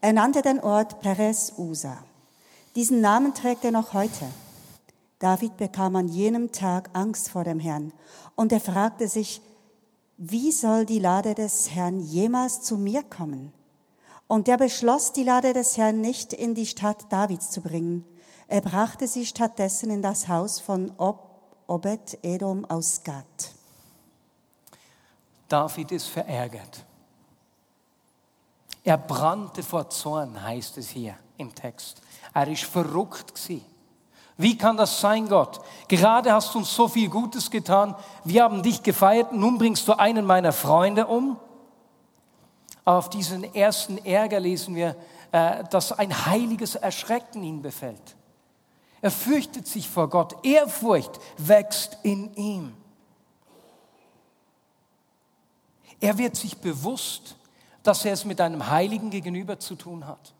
Er 0.00 0.12
nannte 0.12 0.42
den 0.42 0.60
Ort 0.60 1.00
Perez 1.00 1.54
Usa. 1.56 1.96
Diesen 2.76 3.00
Namen 3.00 3.34
trägt 3.34 3.64
er 3.64 3.72
noch 3.72 3.94
heute. 3.94 4.26
David 5.18 5.56
bekam 5.56 5.96
an 5.96 6.08
jenem 6.08 6.52
Tag 6.52 6.90
Angst 6.92 7.30
vor 7.30 7.44
dem 7.44 7.58
Herrn 7.58 7.92
und 8.36 8.52
er 8.52 8.60
fragte 8.60 9.08
sich, 9.08 9.40
wie 10.16 10.52
soll 10.52 10.84
die 10.84 10.98
Lade 10.98 11.34
des 11.34 11.70
Herrn 11.70 12.00
jemals 12.00 12.62
zu 12.62 12.76
mir 12.76 13.02
kommen? 13.02 13.52
Und 14.26 14.48
er 14.48 14.58
beschloss, 14.58 15.12
die 15.12 15.24
Lade 15.24 15.54
des 15.54 15.76
Herrn 15.76 16.00
nicht 16.00 16.32
in 16.32 16.54
die 16.54 16.66
Stadt 16.66 17.10
Davids 17.10 17.50
zu 17.50 17.62
bringen. 17.62 18.04
Er 18.48 18.62
brachte 18.62 19.06
sie 19.06 19.26
stattdessen 19.26 19.90
in 19.90 20.02
das 20.02 20.26
Haus 20.26 20.58
von 20.58 20.92
Ob 20.96 21.28
Obed 21.66 22.18
Edom 22.22 22.64
aus 22.64 23.02
Gad. 23.04 23.52
David 25.48 25.92
ist 25.92 26.08
verärgert. 26.08 26.84
Er 28.82 28.96
brannte 28.96 29.62
vor 29.62 29.90
Zorn, 29.90 30.42
heißt 30.42 30.78
es 30.78 30.88
hier 30.88 31.14
im 31.36 31.54
Text. 31.54 32.00
Er 32.32 32.48
ist 32.48 32.64
verrückt 32.64 33.34
gewesen. 33.34 33.64
Wie 34.38 34.56
kann 34.56 34.78
das 34.78 34.98
sein, 34.98 35.28
Gott? 35.28 35.60
Gerade 35.88 36.32
hast 36.32 36.54
du 36.54 36.58
uns 36.60 36.74
so 36.74 36.88
viel 36.88 37.10
Gutes 37.10 37.50
getan. 37.50 37.94
Wir 38.24 38.44
haben 38.44 38.62
dich 38.62 38.82
gefeiert. 38.82 39.32
Nun 39.32 39.58
bringst 39.58 39.86
du 39.88 39.98
einen 39.98 40.24
meiner 40.24 40.52
Freunde 40.52 41.06
um. 41.06 41.38
Auf 42.84 43.10
diesen 43.10 43.52
ersten 43.52 43.98
Ärger 43.98 44.40
lesen 44.40 44.74
wir, 44.74 44.96
äh, 45.32 45.64
dass 45.64 45.92
ein 45.92 46.24
heiliges 46.24 46.76
Erschrecken 46.76 47.42
ihn 47.42 47.60
befällt. 47.60 48.16
Er 49.00 49.10
fürchtet 49.10 49.66
sich 49.66 49.88
vor 49.88 50.08
Gott. 50.08 50.44
Ehrfurcht 50.44 51.20
wächst 51.36 51.98
in 52.02 52.34
ihm. 52.34 52.74
Er 56.00 56.18
wird 56.18 56.36
sich 56.36 56.58
bewusst, 56.58 57.36
dass 57.82 58.04
er 58.04 58.12
es 58.12 58.24
mit 58.24 58.40
einem 58.40 58.68
Heiligen 58.70 59.10
gegenüber 59.10 59.58
zu 59.58 59.74
tun 59.74 60.06
hat. 60.06 60.34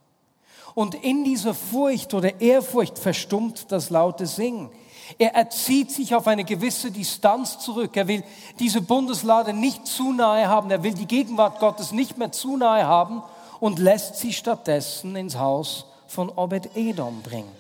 Und 0.74 0.94
in 0.94 1.24
dieser 1.24 1.54
Furcht 1.54 2.14
oder 2.14 2.40
Ehrfurcht 2.40 2.98
verstummt 2.98 3.72
das 3.72 3.90
laute 3.90 4.26
Singen. 4.26 4.70
Er 5.18 5.34
erzieht 5.34 5.90
sich 5.90 6.14
auf 6.14 6.26
eine 6.26 6.44
gewisse 6.44 6.90
Distanz 6.90 7.58
zurück. 7.58 7.96
Er 7.96 8.06
will 8.06 8.22
diese 8.58 8.82
Bundeslade 8.82 9.52
nicht 9.52 9.86
zu 9.86 10.12
nahe 10.12 10.46
haben. 10.46 10.70
Er 10.70 10.82
will 10.82 10.94
die 10.94 11.06
Gegenwart 11.06 11.58
Gottes 11.60 11.92
nicht 11.92 12.18
mehr 12.18 12.30
zu 12.30 12.56
nahe 12.56 12.86
haben 12.86 13.22
und 13.60 13.78
lässt 13.78 14.16
sie 14.16 14.32
stattdessen 14.32 15.16
ins 15.16 15.36
Haus 15.36 15.86
von 16.06 16.28
Obed 16.28 16.76
Edom 16.76 17.22
bringen. 17.22 17.50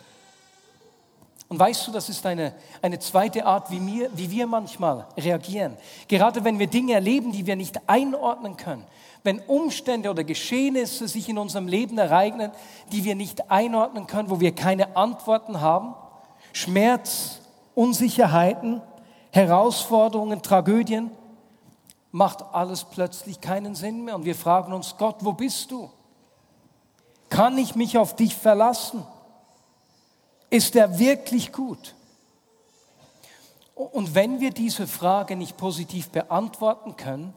Und 1.48 1.58
weißt 1.58 1.86
du, 1.86 1.92
das 1.92 2.10
ist 2.10 2.26
eine, 2.26 2.52
eine 2.82 2.98
zweite 2.98 3.46
Art, 3.46 3.70
wie 3.70 3.84
wir, 3.86 4.10
wie 4.14 4.30
wir 4.30 4.46
manchmal 4.46 5.06
reagieren. 5.16 5.76
Gerade 6.06 6.44
wenn 6.44 6.58
wir 6.58 6.66
Dinge 6.66 6.92
erleben, 6.92 7.32
die 7.32 7.46
wir 7.46 7.56
nicht 7.56 7.88
einordnen 7.88 8.58
können. 8.58 8.84
Wenn 9.22 9.40
Umstände 9.40 10.10
oder 10.10 10.24
Geschehnisse 10.24 11.08
sich 11.08 11.28
in 11.28 11.38
unserem 11.38 11.66
Leben 11.66 11.96
ereignen, 11.96 12.52
die 12.92 13.04
wir 13.04 13.14
nicht 13.14 13.50
einordnen 13.50 14.06
können, 14.06 14.28
wo 14.28 14.40
wir 14.40 14.54
keine 14.54 14.94
Antworten 14.96 15.60
haben. 15.60 15.94
Schmerz, 16.52 17.40
Unsicherheiten, 17.74 18.82
Herausforderungen, 19.30 20.42
Tragödien, 20.42 21.10
macht 22.10 22.42
alles 22.52 22.84
plötzlich 22.84 23.40
keinen 23.40 23.74
Sinn 23.74 24.04
mehr. 24.04 24.16
Und 24.16 24.26
wir 24.26 24.34
fragen 24.34 24.72
uns, 24.72 24.96
Gott, 24.98 25.16
wo 25.20 25.32
bist 25.32 25.70
du? 25.70 25.90
Kann 27.30 27.56
ich 27.56 27.74
mich 27.74 27.96
auf 27.96 28.16
dich 28.16 28.34
verlassen? 28.34 29.02
Ist 30.50 30.76
er 30.76 30.98
wirklich 30.98 31.52
gut? 31.52 31.94
Und 33.74 34.14
wenn 34.14 34.40
wir 34.40 34.50
diese 34.50 34.86
Frage 34.86 35.36
nicht 35.36 35.56
positiv 35.56 36.10
beantworten 36.10 36.96
können, 36.96 37.34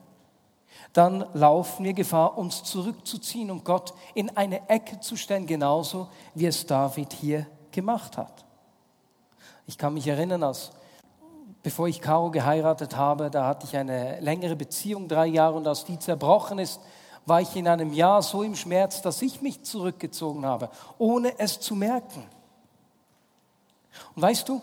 dann 0.93 1.25
laufen 1.33 1.85
wir 1.85 1.93
Gefahr, 1.93 2.37
uns 2.37 2.63
zurückzuziehen 2.63 3.51
und 3.51 3.63
Gott 3.63 3.93
in 4.13 4.35
eine 4.35 4.67
Ecke 4.69 4.99
zu 4.99 5.15
stellen, 5.15 5.45
genauso 5.45 6.07
wie 6.33 6.47
es 6.47 6.65
David 6.65 7.13
hier 7.13 7.45
gemacht 7.71 8.17
hat. 8.17 8.45
Ich 9.67 9.77
kann 9.77 9.93
mich 9.93 10.07
erinnern, 10.07 10.43
als 10.43 10.71
bevor 11.63 11.87
ich 11.87 12.01
Caro 12.01 12.31
geheiratet 12.31 12.95
habe, 12.97 13.29
da 13.29 13.45
hatte 13.45 13.67
ich 13.67 13.77
eine 13.77 14.19
längere 14.19 14.55
Beziehung, 14.55 15.07
drei 15.07 15.27
Jahre, 15.27 15.55
und 15.55 15.67
als 15.67 15.85
die 15.85 15.99
zerbrochen 15.99 16.59
ist, 16.59 16.81
war 17.25 17.39
ich 17.39 17.55
in 17.55 17.67
einem 17.67 17.93
Jahr 17.93 18.21
so 18.21 18.41
im 18.41 18.55
Schmerz, 18.55 19.01
dass 19.01 19.21
ich 19.21 19.41
mich 19.41 19.63
zurückgezogen 19.63 20.45
habe, 20.45 20.69
ohne 20.97 21.37
es 21.37 21.59
zu 21.59 21.75
merken. 21.75 22.23
Und 24.15 24.21
weißt 24.21 24.47
du, 24.47 24.61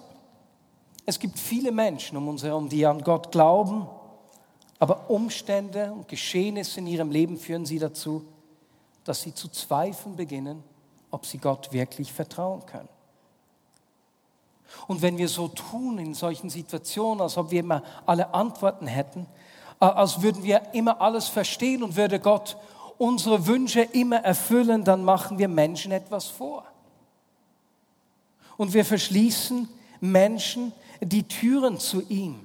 es 1.07 1.19
gibt 1.19 1.39
viele 1.39 1.73
Menschen 1.73 2.19
um 2.19 2.29
uns 2.29 2.43
herum, 2.43 2.69
die 2.69 2.85
an 2.85 3.03
Gott 3.03 3.33
glauben, 3.33 3.87
aber 4.79 5.11
Umstände 5.11 5.93
und 5.93 6.07
Geschehnisse 6.07 6.81
in 6.81 6.87
ihrem 6.87 7.11
Leben 7.11 7.39
führen 7.39 7.67
sie 7.67 7.79
dazu, 7.79 8.25
dass 9.05 9.23
sie 9.23 9.35
zu 9.35 9.49
zweifeln 9.49 10.17
beginnen, 10.17 10.63
ob 11.11 11.25
sie 11.25 11.39
Gott 11.39 11.73
wirklich 11.73 12.13
vertrauen 12.13 12.65
können. 12.67 12.89
Und 14.87 15.01
wenn 15.01 15.17
wir 15.17 15.29
so 15.29 15.49
tun 15.49 15.99
in 15.99 16.13
solchen 16.13 16.51
Situationen, 16.51 17.23
als 17.23 17.39
ob 17.39 17.51
wir 17.51 17.61
immer 17.61 17.83
alle 18.05 18.35
Antworten 18.35 18.87
hätten, 18.87 19.27
als 19.81 20.21
würden 20.21 20.43
wir 20.43 20.75
immer 20.75 21.01
alles 21.01 21.29
verstehen 21.29 21.83
und 21.83 21.97
würde 21.97 22.21
Gott 22.21 22.59
unsere 22.99 23.47
Wünsche 23.47 23.81
immer 23.81 24.19
erfüllen, 24.19 24.85
dann 24.85 25.05
machen 25.05 25.39
wir 25.39 25.49
Menschen 25.49 25.93
etwas 25.93 26.27
vor 26.27 26.65
und 28.59 28.75
wir 28.75 28.85
verschließen 28.85 29.67
Menschen 30.01 30.73
die 31.01 31.23
Türen 31.23 31.79
zu 31.79 32.03
ihm. 32.03 32.41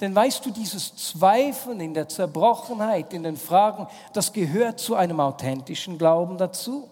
Denn 0.00 0.14
weißt 0.14 0.44
du, 0.44 0.50
dieses 0.50 0.94
Zweifeln 0.94 1.80
in 1.80 1.94
der 1.94 2.08
Zerbrochenheit, 2.08 3.12
in 3.14 3.22
den 3.22 3.36
Fragen, 3.36 3.88
das 4.12 4.32
gehört 4.32 4.78
zu 4.78 4.94
einem 4.94 5.18
authentischen 5.18 5.98
Glauben 5.98 6.36
dazu. 6.36 6.88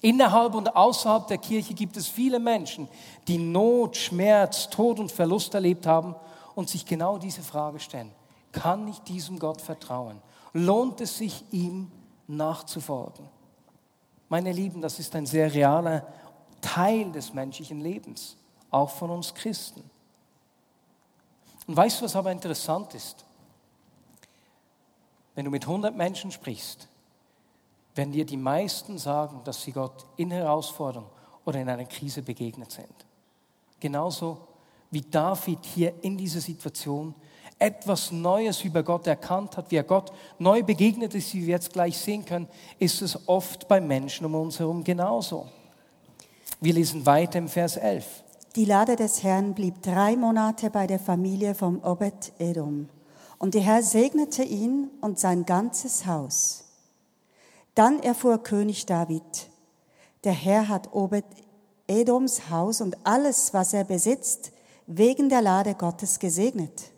Innerhalb 0.00 0.54
und 0.54 0.76
außerhalb 0.76 1.26
der 1.26 1.38
Kirche 1.38 1.74
gibt 1.74 1.96
es 1.96 2.06
viele 2.06 2.38
Menschen, 2.38 2.88
die 3.26 3.38
Not, 3.38 3.96
Schmerz, 3.96 4.70
Tod 4.70 5.00
und 5.00 5.10
Verlust 5.10 5.54
erlebt 5.54 5.88
haben 5.88 6.14
und 6.54 6.68
sich 6.68 6.86
genau 6.86 7.18
diese 7.18 7.42
Frage 7.42 7.80
stellen. 7.80 8.12
Kann 8.52 8.86
ich 8.86 9.00
diesem 9.00 9.40
Gott 9.40 9.60
vertrauen? 9.60 10.22
Lohnt 10.52 11.00
es 11.00 11.18
sich, 11.18 11.44
ihm 11.50 11.90
nachzufolgen? 12.28 13.28
Meine 14.28 14.52
Lieben, 14.52 14.80
das 14.80 15.00
ist 15.00 15.16
ein 15.16 15.26
sehr 15.26 15.52
realer 15.52 16.06
Teil 16.60 17.12
des 17.12 17.34
menschlichen 17.34 17.80
Lebens, 17.80 18.36
auch 18.70 18.90
von 18.90 19.10
uns 19.10 19.34
Christen. 19.34 19.82
Und 21.66 21.76
weißt 21.76 22.00
du, 22.00 22.04
was 22.04 22.16
aber 22.16 22.32
interessant 22.32 22.94
ist? 22.94 23.24
Wenn 25.34 25.44
du 25.44 25.50
mit 25.50 25.64
100 25.64 25.94
Menschen 25.94 26.32
sprichst, 26.32 26.88
werden 27.94 28.12
dir 28.12 28.24
die 28.24 28.36
meisten 28.36 28.98
sagen, 28.98 29.40
dass 29.44 29.62
sie 29.62 29.72
Gott 29.72 30.06
in 30.16 30.30
Herausforderung 30.30 31.08
oder 31.44 31.60
in 31.60 31.68
einer 31.68 31.84
Krise 31.84 32.22
begegnet 32.22 32.72
sind. 32.72 32.94
Genauso 33.80 34.38
wie 34.90 35.02
David 35.02 35.64
hier 35.64 35.92
in 36.02 36.16
dieser 36.16 36.40
Situation 36.40 37.14
etwas 37.58 38.12
Neues 38.12 38.62
über 38.64 38.82
Gott 38.82 39.06
erkannt 39.06 39.56
hat, 39.56 39.70
wie 39.70 39.76
er 39.76 39.84
Gott 39.84 40.12
neu 40.38 40.62
begegnet 40.62 41.14
ist, 41.14 41.34
wie 41.34 41.42
wir 41.42 41.54
jetzt 41.54 41.72
gleich 41.72 41.98
sehen 41.98 42.24
können, 42.24 42.48
ist 42.78 43.02
es 43.02 43.28
oft 43.28 43.66
bei 43.68 43.80
Menschen 43.80 44.26
um 44.26 44.34
uns 44.34 44.58
herum 44.58 44.84
genauso. 44.84 45.48
Wir 46.60 46.72
lesen 46.72 47.06
weiter 47.06 47.38
im 47.38 47.48
Vers 47.48 47.76
11. 47.76 48.04
Die 48.56 48.64
Lade 48.64 48.96
des 48.96 49.22
Herrn 49.22 49.54
blieb 49.54 49.80
drei 49.80 50.16
Monate 50.16 50.70
bei 50.70 50.88
der 50.88 50.98
Familie 50.98 51.54
vom 51.54 51.80
Obed 51.84 52.32
Edom. 52.40 52.88
Und 53.38 53.54
der 53.54 53.62
Herr 53.62 53.84
segnete 53.84 54.42
ihn 54.42 54.90
und 55.00 55.20
sein 55.20 55.44
ganzes 55.46 56.06
Haus. 56.06 56.64
Dann 57.76 58.02
erfuhr 58.02 58.42
König 58.42 58.86
David, 58.86 59.22
der 60.24 60.32
Herr 60.32 60.66
hat 60.66 60.92
Obed 60.92 61.24
Edoms 61.86 62.50
Haus 62.50 62.80
und 62.80 62.96
alles, 63.04 63.54
was 63.54 63.72
er 63.72 63.84
besitzt, 63.84 64.50
wegen 64.88 65.28
der 65.28 65.42
Lade 65.42 65.76
Gottes 65.76 66.18
gesegnet. 66.18 66.90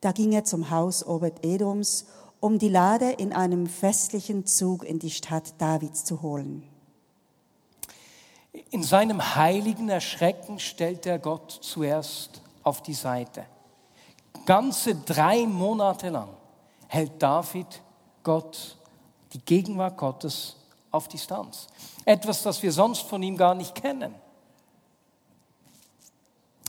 Da 0.00 0.10
ging 0.10 0.32
er 0.32 0.42
zum 0.42 0.70
Haus 0.70 1.06
Obed 1.06 1.44
Edoms, 1.44 2.06
um 2.40 2.58
die 2.58 2.68
Lade 2.68 3.12
in 3.12 3.32
einem 3.32 3.68
festlichen 3.68 4.44
Zug 4.44 4.82
in 4.82 4.98
die 4.98 5.12
Stadt 5.12 5.54
Davids 5.58 6.04
zu 6.04 6.20
holen. 6.22 6.64
In 8.72 8.82
seinem 8.82 9.34
heiligen 9.34 9.90
Erschrecken 9.90 10.58
stellt 10.58 11.04
er 11.04 11.18
Gott 11.18 11.50
zuerst 11.60 12.40
auf 12.62 12.82
die 12.82 12.94
Seite. 12.94 13.44
Ganze 14.46 14.94
drei 14.94 15.46
Monate 15.46 16.08
lang 16.08 16.30
hält 16.88 17.22
David 17.22 17.82
Gott, 18.22 18.78
die 19.34 19.40
Gegenwart 19.40 19.98
Gottes 19.98 20.56
auf 20.90 21.06
Distanz. 21.06 21.66
Etwas, 22.06 22.42
das 22.42 22.62
wir 22.62 22.72
sonst 22.72 23.02
von 23.02 23.22
ihm 23.22 23.36
gar 23.36 23.54
nicht 23.54 23.74
kennen. 23.74 24.14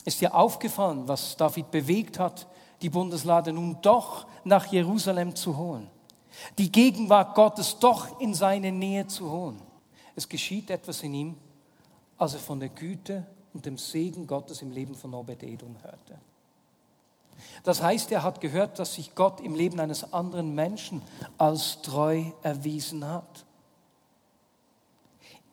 Ist 0.04 0.20
dir 0.20 0.34
aufgefallen, 0.34 1.08
was 1.08 1.38
David 1.38 1.70
bewegt 1.70 2.18
hat, 2.18 2.46
die 2.82 2.90
Bundeslade 2.90 3.50
nun 3.50 3.78
doch 3.80 4.26
nach 4.44 4.66
Jerusalem 4.66 5.34
zu 5.34 5.56
holen? 5.56 5.90
Die 6.58 6.70
Gegenwart 6.70 7.34
Gottes 7.34 7.78
doch 7.78 8.20
in 8.20 8.34
seine 8.34 8.72
Nähe 8.72 9.06
zu 9.06 9.30
holen? 9.30 9.62
Es 10.14 10.28
geschieht 10.28 10.68
etwas 10.68 11.02
in 11.02 11.14
ihm, 11.14 11.36
als 12.18 12.34
er 12.34 12.40
von 12.40 12.60
der 12.60 12.68
Güte 12.68 13.26
und 13.52 13.66
dem 13.66 13.78
Segen 13.78 14.26
Gottes 14.26 14.62
im 14.62 14.70
Leben 14.70 14.94
von 14.94 15.14
Obed-Edom 15.14 15.76
hörte. 15.82 16.18
Das 17.62 17.82
heißt, 17.82 18.12
er 18.12 18.22
hat 18.22 18.40
gehört, 18.40 18.78
dass 18.78 18.94
sich 18.94 19.14
Gott 19.14 19.40
im 19.40 19.54
Leben 19.54 19.80
eines 19.80 20.12
anderen 20.12 20.54
Menschen 20.54 21.02
als 21.38 21.82
treu 21.82 22.24
erwiesen 22.42 23.06
hat. 23.06 23.44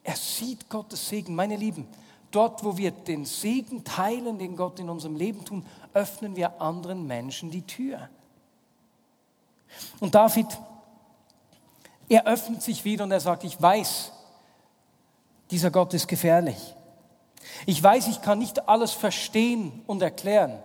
Er 0.03 0.15
sieht 0.15 0.69
Gottes 0.69 1.09
Segen. 1.09 1.35
Meine 1.35 1.55
Lieben, 1.55 1.87
dort, 2.31 2.63
wo 2.63 2.77
wir 2.77 2.91
den 2.91 3.25
Segen 3.25 3.83
teilen, 3.83 4.39
den 4.39 4.55
Gott 4.55 4.79
in 4.79 4.89
unserem 4.89 5.15
Leben 5.15 5.45
tun, 5.45 5.65
öffnen 5.93 6.35
wir 6.35 6.61
anderen 6.61 7.05
Menschen 7.05 7.51
die 7.51 7.61
Tür. 7.63 8.09
Und 9.99 10.15
David, 10.15 10.47
er 12.09 12.25
öffnet 12.25 12.61
sich 12.61 12.83
wieder 12.83 13.03
und 13.03 13.11
er 13.11 13.19
sagt, 13.19 13.43
ich 13.43 13.61
weiß, 13.61 14.11
dieser 15.51 15.71
Gott 15.71 15.93
ist 15.93 16.07
gefährlich. 16.07 16.75
Ich 17.65 17.81
weiß, 17.81 18.07
ich 18.07 18.21
kann 18.21 18.39
nicht 18.39 18.67
alles 18.67 18.91
verstehen 18.91 19.83
und 19.87 20.01
erklären, 20.01 20.59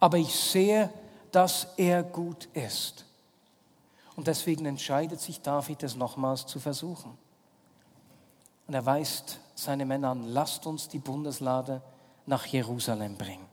aber 0.00 0.18
ich 0.18 0.34
sehe, 0.34 0.90
dass 1.32 1.68
er 1.76 2.02
gut 2.02 2.48
ist. 2.52 3.06
Und 4.16 4.26
deswegen 4.26 4.66
entscheidet 4.66 5.20
sich 5.20 5.40
David, 5.40 5.82
es 5.82 5.96
nochmals 5.96 6.46
zu 6.46 6.60
versuchen. 6.60 7.18
Und 8.66 8.74
er 8.74 8.86
weist 8.86 9.40
seine 9.54 9.84
Männer 9.84 10.10
an, 10.10 10.28
lasst 10.28 10.66
uns 10.66 10.88
die 10.88 10.98
Bundeslade 10.98 11.82
nach 12.26 12.46
Jerusalem 12.46 13.16
bringen. 13.16 13.46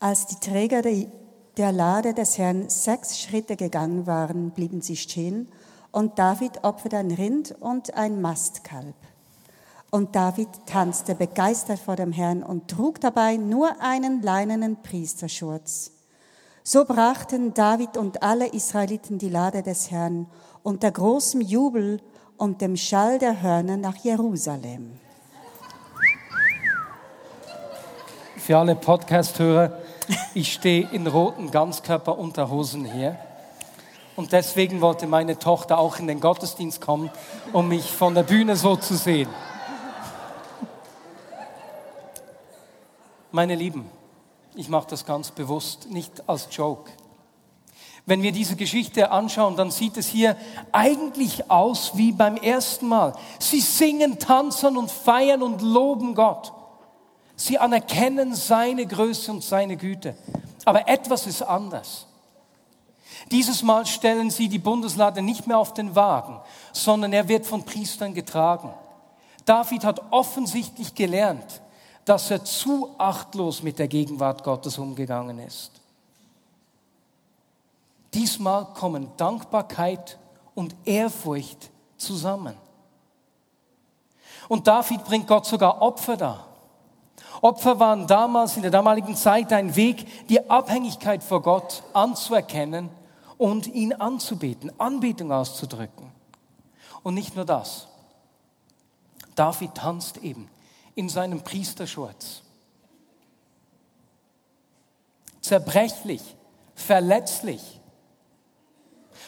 Als 0.00 0.26
die 0.26 0.36
Träger 0.36 0.82
der 1.56 1.72
Lade 1.72 2.14
des 2.14 2.36
Herrn 2.36 2.68
sechs 2.68 3.20
Schritte 3.20 3.56
gegangen 3.56 4.06
waren, 4.06 4.50
blieben 4.50 4.82
sie 4.82 4.96
stehen 4.96 5.48
und 5.90 6.18
David 6.18 6.64
opferte 6.64 6.98
ein 6.98 7.10
Rind 7.10 7.54
und 7.60 7.94
ein 7.94 8.20
Mastkalb. 8.20 8.94
Und 9.90 10.16
David 10.16 10.48
tanzte 10.66 11.14
begeistert 11.14 11.78
vor 11.78 11.96
dem 11.96 12.12
Herrn 12.12 12.42
und 12.42 12.68
trug 12.68 13.00
dabei 13.00 13.36
nur 13.36 13.80
einen 13.80 14.20
leinenen 14.20 14.82
Priesterschurz. 14.82 15.92
So 16.62 16.84
brachten 16.84 17.54
David 17.54 17.96
und 17.96 18.22
alle 18.22 18.48
Israeliten 18.48 19.18
die 19.18 19.28
Lade 19.28 19.62
des 19.62 19.90
Herrn 19.92 20.26
unter 20.64 20.90
großem 20.90 21.40
Jubel 21.40 22.00
und 22.36 22.60
dem 22.60 22.76
Schall 22.76 23.20
der 23.20 23.40
Hörner 23.40 23.76
nach 23.76 23.96
Jerusalem. 23.96 24.98
Für 28.36 28.58
alle 28.58 28.74
Podcast-Hörer, 28.74 29.78
ich 30.34 30.52
stehe 30.52 30.88
in 30.90 31.06
roten 31.06 31.50
Ganzkörperunterhosen 31.50 32.84
hier. 32.84 33.16
Und 34.16 34.32
deswegen 34.32 34.80
wollte 34.80 35.06
meine 35.06 35.38
Tochter 35.38 35.78
auch 35.78 35.98
in 35.98 36.06
den 36.06 36.20
Gottesdienst 36.20 36.80
kommen, 36.80 37.10
um 37.52 37.68
mich 37.68 37.92
von 37.92 38.14
der 38.14 38.22
Bühne 38.24 38.56
so 38.56 38.74
zu 38.74 38.96
sehen. 38.96 39.28
Meine 43.36 43.54
Lieben, 43.54 43.84
ich 44.54 44.70
mache 44.70 44.86
das 44.88 45.04
ganz 45.04 45.30
bewusst, 45.30 45.90
nicht 45.90 46.26
als 46.26 46.48
Joke. 46.52 46.90
Wenn 48.06 48.22
wir 48.22 48.32
diese 48.32 48.56
Geschichte 48.56 49.10
anschauen, 49.10 49.56
dann 49.56 49.70
sieht 49.70 49.98
es 49.98 50.06
hier 50.06 50.38
eigentlich 50.72 51.50
aus 51.50 51.98
wie 51.98 52.12
beim 52.12 52.38
ersten 52.38 52.88
Mal. 52.88 53.12
Sie 53.38 53.60
singen, 53.60 54.18
tanzen 54.18 54.78
und 54.78 54.90
feiern 54.90 55.42
und 55.42 55.60
loben 55.60 56.14
Gott. 56.14 56.50
Sie 57.36 57.58
anerkennen 57.58 58.34
seine 58.34 58.86
Größe 58.86 59.32
und 59.32 59.44
seine 59.44 59.76
Güte. 59.76 60.16
Aber 60.64 60.88
etwas 60.88 61.26
ist 61.26 61.42
anders. 61.42 62.06
Dieses 63.30 63.62
Mal 63.62 63.84
stellen 63.84 64.30
sie 64.30 64.48
die 64.48 64.58
Bundeslade 64.58 65.20
nicht 65.20 65.46
mehr 65.46 65.58
auf 65.58 65.74
den 65.74 65.94
Wagen, 65.94 66.40
sondern 66.72 67.12
er 67.12 67.28
wird 67.28 67.44
von 67.44 67.64
Priestern 67.64 68.14
getragen. 68.14 68.72
David 69.44 69.84
hat 69.84 70.00
offensichtlich 70.10 70.94
gelernt, 70.94 71.60
dass 72.06 72.30
er 72.30 72.44
zu 72.44 72.94
achtlos 72.98 73.62
mit 73.62 73.78
der 73.80 73.88
Gegenwart 73.88 74.44
Gottes 74.44 74.78
umgegangen 74.78 75.40
ist. 75.40 75.72
Diesmal 78.14 78.66
kommen 78.66 79.10
Dankbarkeit 79.16 80.16
und 80.54 80.74
Ehrfurcht 80.84 81.68
zusammen. 81.98 82.54
Und 84.48 84.68
David 84.68 85.04
bringt 85.04 85.26
Gott 85.26 85.46
sogar 85.46 85.82
Opfer 85.82 86.16
dar. 86.16 86.46
Opfer 87.42 87.80
waren 87.80 88.06
damals, 88.06 88.54
in 88.56 88.62
der 88.62 88.70
damaligen 88.70 89.16
Zeit, 89.16 89.52
ein 89.52 89.74
Weg, 89.74 90.28
die 90.28 90.48
Abhängigkeit 90.48 91.24
vor 91.24 91.42
Gott 91.42 91.82
anzuerkennen 91.92 92.88
und 93.36 93.66
ihn 93.66 93.92
anzubeten, 93.92 94.70
Anbetung 94.78 95.32
auszudrücken. 95.32 96.12
Und 97.02 97.14
nicht 97.14 97.34
nur 97.34 97.44
das. 97.44 97.88
David 99.34 99.74
tanzt 99.74 100.18
eben 100.18 100.48
in 100.96 101.08
seinem 101.08 101.42
Priesterschurz. 101.42 102.42
Zerbrechlich, 105.40 106.22
verletzlich, 106.74 107.80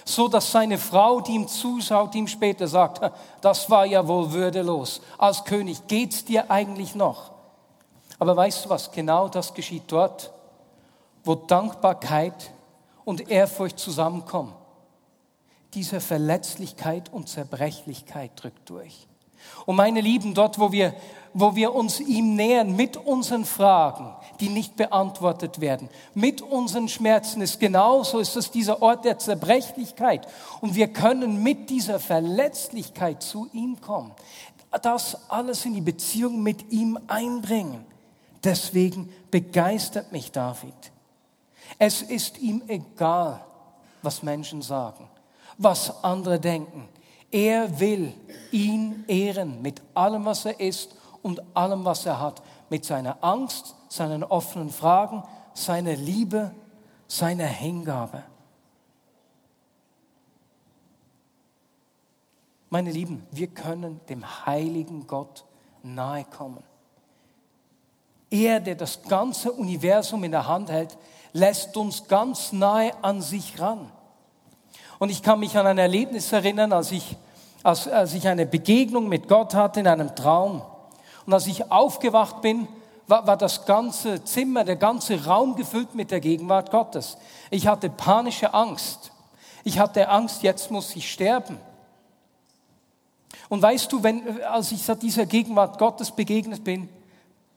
so 0.05 0.27
dass 0.27 0.51
seine 0.51 0.79
Frau, 0.79 1.21
die 1.21 1.33
ihm 1.33 1.47
zuschaut, 1.47 2.15
ihm 2.15 2.27
später 2.27 2.67
sagt, 2.67 3.13
das 3.43 3.71
war 3.71 3.85
ja 3.85 4.09
wohl 4.09 4.33
würdelos. 4.33 5.03
Als 5.19 5.45
König 5.45 5.87
geht's 5.87 6.25
dir 6.25 6.51
eigentlich 6.51 6.95
noch? 6.95 7.33
Aber 8.19 8.35
weißt 8.35 8.65
du 8.65 8.71
was? 8.71 8.91
Genau 8.91 9.29
das 9.29 9.55
geschieht 9.55 9.85
dort, 9.87 10.33
wo 11.23 11.35
Dankbarkeit 11.35 12.53
und 13.05 13.31
Ehrfurcht 13.31 13.79
zusammenkommen. 13.79 14.55
Diese 15.75 16.01
Verletzlichkeit 16.01 17.13
und 17.13 17.29
Zerbrechlichkeit 17.29 18.33
drückt 18.35 18.71
durch. 18.71 19.07
Und 19.67 19.77
meine 19.77 20.01
Lieben, 20.01 20.35
dort, 20.35 20.59
wo 20.59 20.73
wir, 20.73 20.95
wo 21.39 21.55
wir 21.55 21.73
uns 21.73 22.01
ihm 22.01 22.35
nähern 22.35 22.75
mit 22.75 22.97
unseren 22.97 23.45
Fragen, 23.45 24.13
die 24.41 24.49
nicht 24.49 24.75
beantwortet 24.75 25.61
werden, 25.61 25.89
mit 26.13 26.43
unseren 26.43 26.89
Schmerzen, 26.89 27.43
ist 27.43 27.61
genauso, 27.61 28.19
ist 28.19 28.35
es 28.37 28.51
dieser 28.51 28.83
Ort 28.83 29.05
der 29.05 29.19
Zerbrechlichkeit. 29.19 30.27
Und 30.61 30.75
wir 30.75 30.89
können 30.89 31.43
mit 31.45 31.71
dieser 31.71 32.01
Verletzlichkeit 32.01 33.23
zu 33.23 33.49
ihm 33.53 33.81
kommen. 33.81 34.11
Das 34.83 35.31
alles 35.31 35.65
in 35.65 35.75
die 35.75 35.81
Beziehung 35.81 36.43
mit 36.43 36.73
ihm 36.73 36.99
einbringen. 37.07 37.85
Deswegen 38.43 39.09
begeistert 39.31 40.11
mich 40.11 40.33
David. 40.33 40.75
Es 41.79 42.03
ist 42.03 42.39
ihm 42.39 42.63
egal, 42.67 43.45
was 44.03 44.25
Menschen 44.25 44.61
sagen, 44.61 45.09
was 45.57 46.03
andere 46.03 46.41
denken. 46.41 46.89
Er 47.31 47.79
will 47.79 48.13
ihn 48.51 49.05
ehren 49.07 49.63
mit 49.63 49.83
allem, 49.95 50.25
was 50.25 50.45
er 50.45 50.59
ist 50.59 50.98
und 51.23 51.43
allem, 51.55 51.85
was 51.85 52.07
er 52.07 52.21
hat. 52.21 52.43
Mit 52.71 52.85
seiner 52.85 53.23
Angst, 53.23 53.75
seinen 53.89 54.23
offenen 54.25 54.71
Fragen, 54.71 55.23
seiner 55.55 55.97
Liebe, 55.97 56.53
seiner 57.07 57.47
Hingabe. 57.47 58.23
Meine 62.71 62.91
Lieben, 62.91 63.27
wir 63.31 63.47
können 63.49 64.01
dem 64.09 64.25
heiligen 64.47 65.07
Gott 65.07 65.45
nahe 65.83 66.25
kommen. 66.25 66.63
Er, 68.31 68.61
der 68.61 68.75
das 68.75 69.03
ganze 69.05 69.53
Universum 69.53 70.23
in 70.25 70.33
der 70.33 70.47
Hand 70.47 70.71
hält, 70.71 70.99
lässt 71.33 71.77
uns 71.77 72.09
ganz 72.09 72.53
nahe 72.53 72.93
an 73.03 73.23
sich 73.23 73.59
ran. 73.59 73.91
Und 74.99 75.11
ich 75.11 75.23
kann 75.23 75.41
mich 75.41 75.57
an 75.57 75.67
ein 75.67 75.79
Erlebnis 75.79 76.31
erinnern, 76.33 76.73
als 76.73 76.93
ich, 76.93 77.17
als, 77.63 77.89
als 77.89 78.13
ich 78.15 78.29
eine 78.29 78.45
Begegnung 78.45 79.09
mit 79.09 79.29
Gott 79.29 79.55
hatte 79.55 79.81
in 79.81 79.87
einem 79.87 80.15
Traum. 80.15 80.63
Und 81.29 81.35
als 81.35 81.47
ich 81.47 81.71
aufgewacht 81.71 82.41
bin, 82.41 82.67
war, 83.07 83.27
war 83.27 83.37
das 83.37 83.67
ganze 83.67 84.25
Zimmer, 84.25 84.65
der 84.65 84.77
ganze 84.77 85.27
Raum 85.27 85.57
gefüllt 85.57 85.95
mit 85.95 86.11
der 86.11 86.21
Gegenwart 86.21 86.71
Gottes. 86.71 87.19
Ich 87.51 87.67
hatte 87.67 87.91
panische 87.91 88.55
Angst. 88.55 89.13
Ich 89.63 89.79
hatte 89.79 90.09
Angst, 90.09 90.43
jetzt 90.43 90.71
muss 90.71 90.97
ich 90.97 91.13
sterben. 91.13 91.59
Und 93.51 93.61
weißt 93.61 93.93
du, 93.93 94.03
wenn, 94.03 94.43
als 94.43 94.73
ich 94.73 94.87
dieser 95.03 95.27
Gegenwart 95.27 95.79
Gottes 95.79 96.13
begegnet 96.13 96.65
bin, 96.65 96.89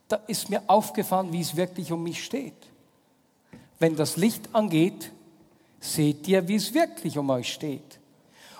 da 0.09 0.19
ist 0.27 0.49
mir 0.49 0.61
aufgefallen, 0.67 1.31
wie 1.31 1.39
es 1.39 1.55
wirklich 1.55 1.93
um 1.93 2.03
mich 2.03 2.25
steht. 2.25 2.67
Wenn 3.79 3.95
das 3.95 4.17
Licht 4.17 4.53
angeht, 4.53 5.13
seht 5.79 6.27
ihr, 6.27 6.45
wie 6.49 6.55
es 6.55 6.73
wirklich 6.73 7.17
um 7.17 7.29
euch 7.29 7.53
steht. 7.53 7.99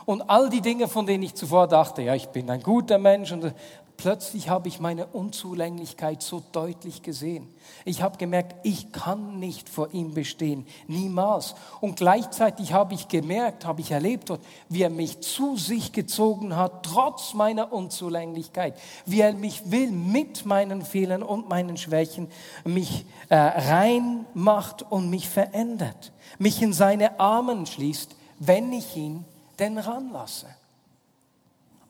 Und 0.05 0.21
all 0.29 0.49
die 0.49 0.61
Dinge, 0.61 0.87
von 0.87 1.05
denen 1.05 1.23
ich 1.23 1.35
zuvor 1.35 1.67
dachte, 1.67 2.01
ja, 2.01 2.15
ich 2.15 2.29
bin 2.29 2.49
ein 2.49 2.63
guter 2.63 2.97
Mensch 2.97 3.33
und 3.33 3.53
plötzlich 4.01 4.49
habe 4.49 4.67
ich 4.67 4.79
meine 4.79 5.05
Unzulänglichkeit 5.05 6.23
so 6.23 6.41
deutlich 6.53 7.03
gesehen. 7.03 7.47
Ich 7.85 8.01
habe 8.01 8.17
gemerkt, 8.17 8.55
ich 8.63 8.91
kann 8.91 9.39
nicht 9.39 9.69
vor 9.69 9.93
ihm 9.93 10.15
bestehen, 10.15 10.65
niemals. 10.87 11.53
Und 11.81 11.97
gleichzeitig 11.97 12.73
habe 12.73 12.95
ich 12.95 13.09
gemerkt, 13.09 13.63
habe 13.63 13.81
ich 13.81 13.91
erlebt, 13.91 14.33
wie 14.69 14.81
er 14.81 14.89
mich 14.89 15.21
zu 15.21 15.55
sich 15.55 15.91
gezogen 15.91 16.55
hat, 16.55 16.81
trotz 16.81 17.35
meiner 17.35 17.71
Unzulänglichkeit, 17.71 18.73
wie 19.05 19.21
er 19.21 19.33
mich 19.33 19.69
will 19.69 19.91
mit 19.91 20.47
meinen 20.47 20.81
Fehlern 20.81 21.21
und 21.21 21.47
meinen 21.47 21.77
Schwächen, 21.77 22.27
mich 22.63 23.05
äh, 23.29 23.35
rein 23.35 24.25
macht 24.33 24.81
und 24.81 25.11
mich 25.11 25.29
verändert, 25.29 26.11
mich 26.39 26.59
in 26.59 26.73
seine 26.73 27.19
Armen 27.19 27.67
schließt, 27.67 28.15
wenn 28.39 28.73
ich 28.73 28.97
ihn 28.97 29.25
denn 29.59 29.77
ranlasse. 29.77 30.47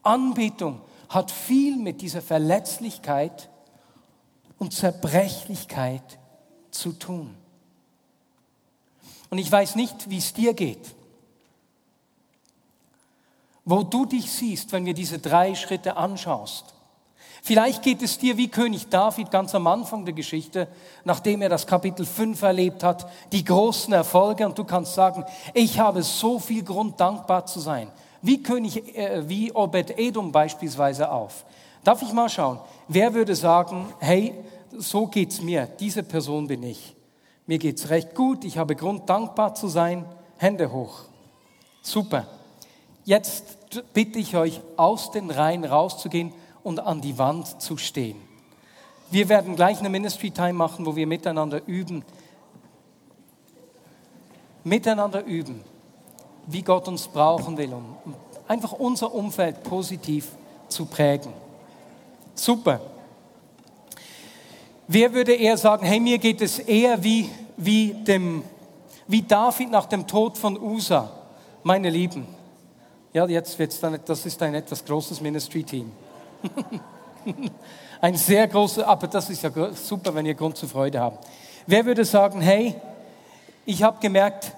Anbetung 0.04 0.82
hat 1.12 1.30
viel 1.30 1.76
mit 1.76 2.02
dieser 2.02 2.22
Verletzlichkeit 2.22 3.50
und 4.58 4.74
Zerbrechlichkeit 4.74 6.20
zu 6.72 6.94
tun. 6.94 7.36
Und 9.30 9.38
ich 9.38 9.52
weiß 9.52 9.76
nicht, 9.76 10.10
wie 10.10 10.18
es 10.18 10.34
dir 10.34 10.54
geht, 10.54 10.96
wo 13.66 13.84
du 13.84 14.06
dich 14.06 14.32
siehst, 14.32 14.72
wenn 14.72 14.86
wir 14.86 14.94
diese 14.94 15.20
drei 15.20 15.54
Schritte 15.54 15.98
anschaust. 15.98 16.74
Vielleicht 17.44 17.84
geht 17.84 18.02
es 18.02 18.18
dir 18.18 18.38
wie 18.38 18.48
König 18.48 18.88
David 18.88 19.32
ganz 19.32 19.54
am 19.54 19.68
Anfang 19.68 20.06
der 20.06 20.14
Geschichte, 20.14 20.70
nachdem 21.04 21.42
er 21.42 21.50
das 21.50 21.68
Kapitel 21.68 22.06
5 22.06 22.42
erlebt 22.42 22.84
hat, 22.84 23.10
die 23.34 23.44
großen 23.44 23.94
Erfolge 23.94 24.46
und 24.46 24.58
du 24.58 24.64
kannst 24.64 24.94
sagen, 24.94 25.26
ich 25.54 25.78
habe 25.78 26.04
so 26.04 26.40
viel 26.40 26.64
Grund 26.64 27.00
dankbar 27.02 27.46
zu 27.46 27.60
sein 27.60 27.92
wie 28.22 28.42
König, 28.42 28.96
äh, 28.98 29.28
wie 29.28 29.52
Obed 29.52 29.98
Edom 29.98 30.32
beispielsweise 30.32 31.12
auf. 31.12 31.46
Darf 31.84 32.02
ich 32.02 32.14
mal 32.14 32.30
schauen? 32.30 32.60
Wer 32.88 33.14
würde 33.14 33.36
sagen, 33.36 33.92
hey, 34.00 34.36
so 34.78 35.08
geht's 35.08 35.42
mir, 35.42 35.68
diese 35.80 36.04
Person 36.04 36.48
bin 36.48 36.64
ich. 36.64 36.96
Mir 37.48 37.58
geht's 37.58 37.90
recht 37.90 38.14
gut, 38.14 38.44
ich 38.46 38.58
habe 38.58 38.76
Grund 38.76 39.10
dankbar 39.10 39.56
zu 39.56 39.68
sein. 39.68 40.06
Hände 40.38 40.72
hoch. 40.72 41.02
Super. 41.82 42.28
Jetzt 43.04 43.58
bitte 43.94 44.20
ich 44.20 44.36
euch, 44.36 44.62
aus 44.78 45.12
den 45.12 45.32
Reihen 45.32 45.66
rauszugehen 45.66 46.34
und 46.64 46.80
an 46.80 47.02
die 47.02 47.18
Wand 47.18 47.62
zu 47.62 47.78
stehen. 47.78 48.18
Wir 49.10 49.28
werden 49.28 49.56
gleich 49.56 49.80
eine 49.80 49.90
Ministry 49.90 50.32
Time 50.32 50.54
machen, 50.54 50.86
wo 50.86 50.96
wir 50.96 51.08
miteinander 51.08 51.62
üben. 51.66 52.06
Miteinander 54.64 55.26
üben 55.26 55.64
wie 56.48 56.62
Gott 56.62 56.88
uns 56.88 57.08
brauchen 57.08 57.58
will, 57.58 57.74
um 57.74 57.96
einfach 58.48 58.74
unser 58.74 59.14
Umfeld 59.14 59.64
positiv 59.64 60.28
zu 60.68 60.86
prägen. 60.86 61.34
Super. 62.36 62.82
Wer 64.88 65.14
würde 65.14 65.34
eher 65.34 65.58
sagen, 65.58 65.86
hey, 65.86 66.00
mir 66.00 66.18
geht 66.18 66.42
es 66.42 66.60
eher 66.60 67.02
wie, 67.04 67.30
wie, 67.56 67.94
dem, 67.94 68.44
wie 69.08 69.22
David 69.22 69.72
nach 69.72 69.86
dem 69.86 70.06
Tod 70.06 70.38
von 70.38 70.62
Usa, 70.62 71.10
meine 71.64 71.90
Lieben. 71.90 72.28
Ja, 73.14 73.26
jetzt 73.26 73.58
wird's 73.58 73.80
dann, 73.80 74.00
das 74.06 74.26
ist 74.26 74.42
ein 74.42 74.56
etwas 74.56 74.84
großes 74.84 75.22
Ministry-Team. 75.22 75.92
ein 78.02 78.16
sehr 78.16 78.48
großes, 78.48 78.84
aber 78.84 79.08
das 79.08 79.30
ist 79.30 79.44
ja 79.44 79.52
super, 79.74 80.14
wenn 80.16 80.26
ihr 80.26 80.34
Grund 80.34 80.58
zur 80.58 80.68
Freude 80.68 81.00
habt. 81.00 81.26
Wer 81.68 81.86
würde 81.86 82.04
sagen, 82.04 82.42
hey, 82.42 82.76
ich 83.66 83.84
habe 83.84 84.00
gemerkt, 84.00 84.54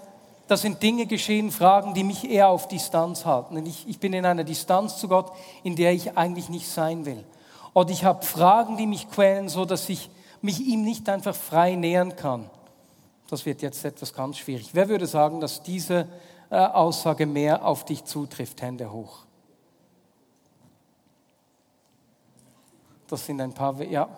da 0.48 0.58
sind 0.58 0.84
Dinge 0.84 1.06
geschehen, 1.06 1.52
Fragen, 1.52 1.94
die 1.94 2.04
mich 2.04 2.30
eher 2.30 2.50
auf 2.50 2.68
Distanz 2.68 3.26
halten. 3.26 3.66
Ich, 3.66 3.88
ich 3.88 4.00
bin 4.00 4.14
in 4.14 4.26
einer 4.26 4.44
Distanz 4.44 4.98
zu 4.98 5.08
Gott, 5.08 5.32
in 5.64 5.76
der 5.76 5.94
ich 5.94 6.18
eigentlich 6.18 6.50
nicht 6.50 6.68
sein 6.68 7.06
will. 7.06 7.24
Oder 7.74 7.92
ich 7.92 8.04
habe 8.04 8.26
Fragen, 8.26 8.78
die 8.78 8.86
mich 8.86 9.10
quälen, 9.10 9.50
so 9.50 9.66
dass 9.66 9.88
ich 9.90 10.10
mich 10.42 10.60
ihm 10.60 10.84
nicht 10.84 11.08
einfach 11.08 11.36
frei 11.36 11.76
nähern 11.76 12.16
kann. 12.16 12.50
Das 13.30 13.46
wird 13.46 13.62
jetzt 13.62 13.84
etwas 13.86 14.14
ganz 14.14 14.38
schwierig. 14.38 14.72
Wer 14.74 14.90
würde 14.90 15.08
sagen, 15.08 15.40
dass 15.40 15.64
diese 15.64 16.08
äh, 16.50 16.58
Aussage 16.58 17.26
mehr 17.26 17.66
auf 17.66 17.86
dich 17.86 18.04
zutrifft? 18.04 18.62
Hände 18.62 18.92
hoch. 18.92 19.20
Das 23.08 23.26
sind 23.26 23.40
ein 23.40 23.54
paar, 23.54 23.82
ja. 23.82 24.10